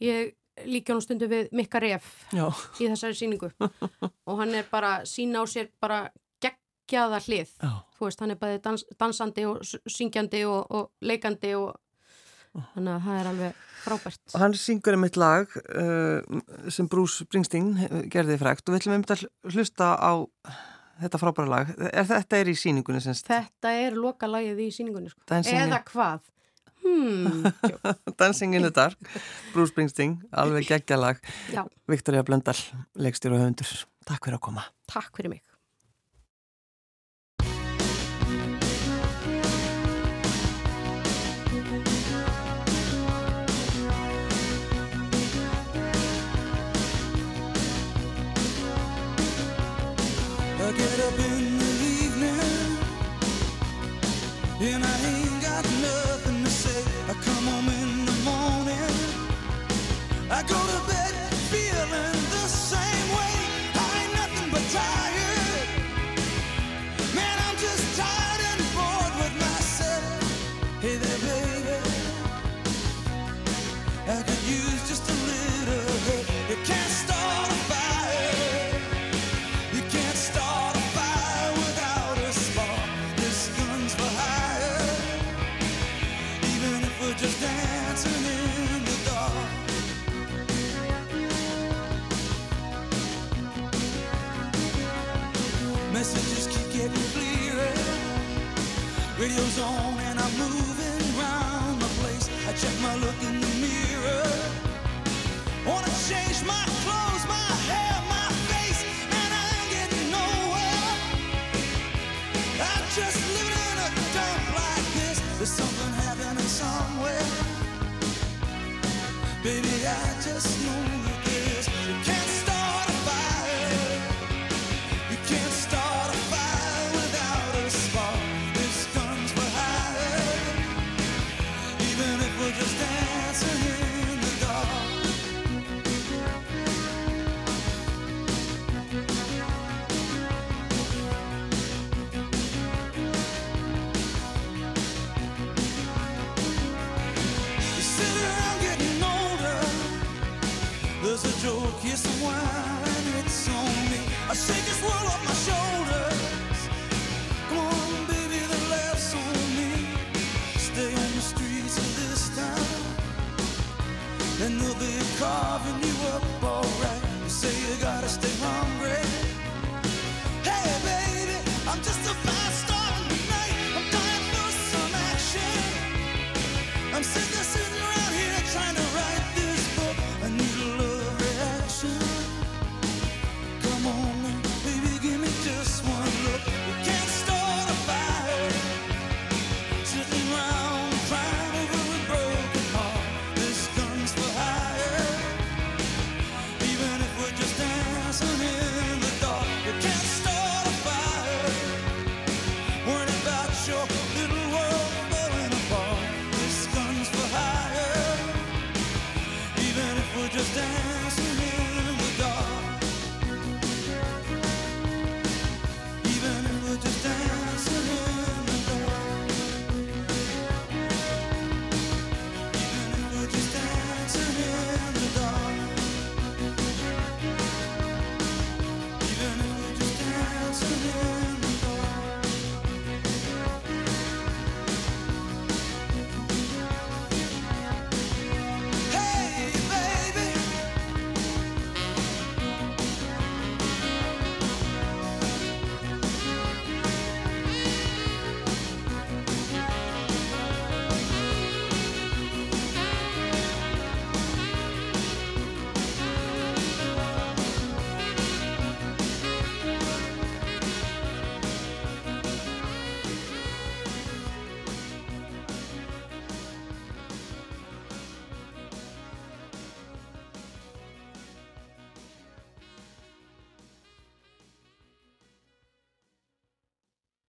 ég 0.00 0.36
líka 0.68 0.94
hann 0.94 1.04
stundu 1.04 1.28
við 1.30 1.52
Mikka 1.56 1.80
Ref 1.82 2.08
Já. 2.36 2.48
í 2.80 2.88
þessari 2.88 3.16
síningu 3.16 3.50
og 4.28 4.40
hann 4.40 4.54
er 4.58 4.66
bara 4.70 5.00
sína 5.08 5.40
á 5.40 5.44
sér 5.48 5.70
bara 5.80 6.08
geggjaða 6.42 7.20
hlið. 7.26 7.52
Þú 7.96 8.08
veist, 8.08 8.20
hann 8.24 8.34
er 8.34 8.40
bæði 8.40 8.60
dans, 8.64 8.84
dansandi 8.98 9.46
og 9.48 9.62
syngjandi 9.64 10.42
og, 10.48 10.66
og 10.68 10.90
leikandi 11.04 11.54
og 11.58 11.76
þannig 12.74 12.92
að 12.96 13.06
það 13.06 13.20
er 13.20 13.30
alveg 13.30 13.62
frábært. 13.84 14.20
Og 14.34 14.42
hann 14.42 14.58
syngur 14.58 14.98
um 14.98 15.06
eitt 15.06 15.20
lag 15.20 15.54
uh, 15.54 16.42
sem 16.72 16.88
Bruce 16.90 17.24
Springsteen 17.24 17.72
gerði 18.10 18.40
frækt 18.40 18.66
og 18.66 18.74
við 18.74 18.82
ætlum 18.82 18.98
um 18.98 19.06
þetta 19.06 19.54
hlusta 19.54 19.92
á 19.96 20.12
þetta 21.00 21.22
frábæra 21.22 21.52
lag. 21.54 21.72
Er, 21.92 22.04
þetta 22.10 22.40
er 22.40 22.50
í 22.50 22.56
síningunni 22.58 23.00
semst 23.04 23.30
þetta 23.30 23.72
er 23.86 23.96
loka 23.96 24.28
lagið 24.28 24.66
í 24.66 24.68
síningunni 24.74 25.12
sko. 25.12 25.22
eða 25.40 25.80
hvað 25.86 26.26
Hmm, 26.80 27.44
Dancing 28.20 28.56
in 28.56 28.64
the 28.66 28.72
Dark 28.74 28.96
Bruce 29.52 29.70
Springsteen, 29.74 30.18
alveg 30.32 30.70
geggjalag. 30.70 31.20
Viktoria 31.90 32.24
Blöndal, 32.26 32.58
leikstjóru 32.96 33.36
og 33.36 33.44
höfundur. 33.44 33.76
Takk 34.08 34.26
fyrir 34.26 34.40
að 34.40 34.44
koma. 34.48 34.66
Takk 34.90 35.12
fyrir 35.16 35.36
mig 35.36 35.44
time. 64.72 65.09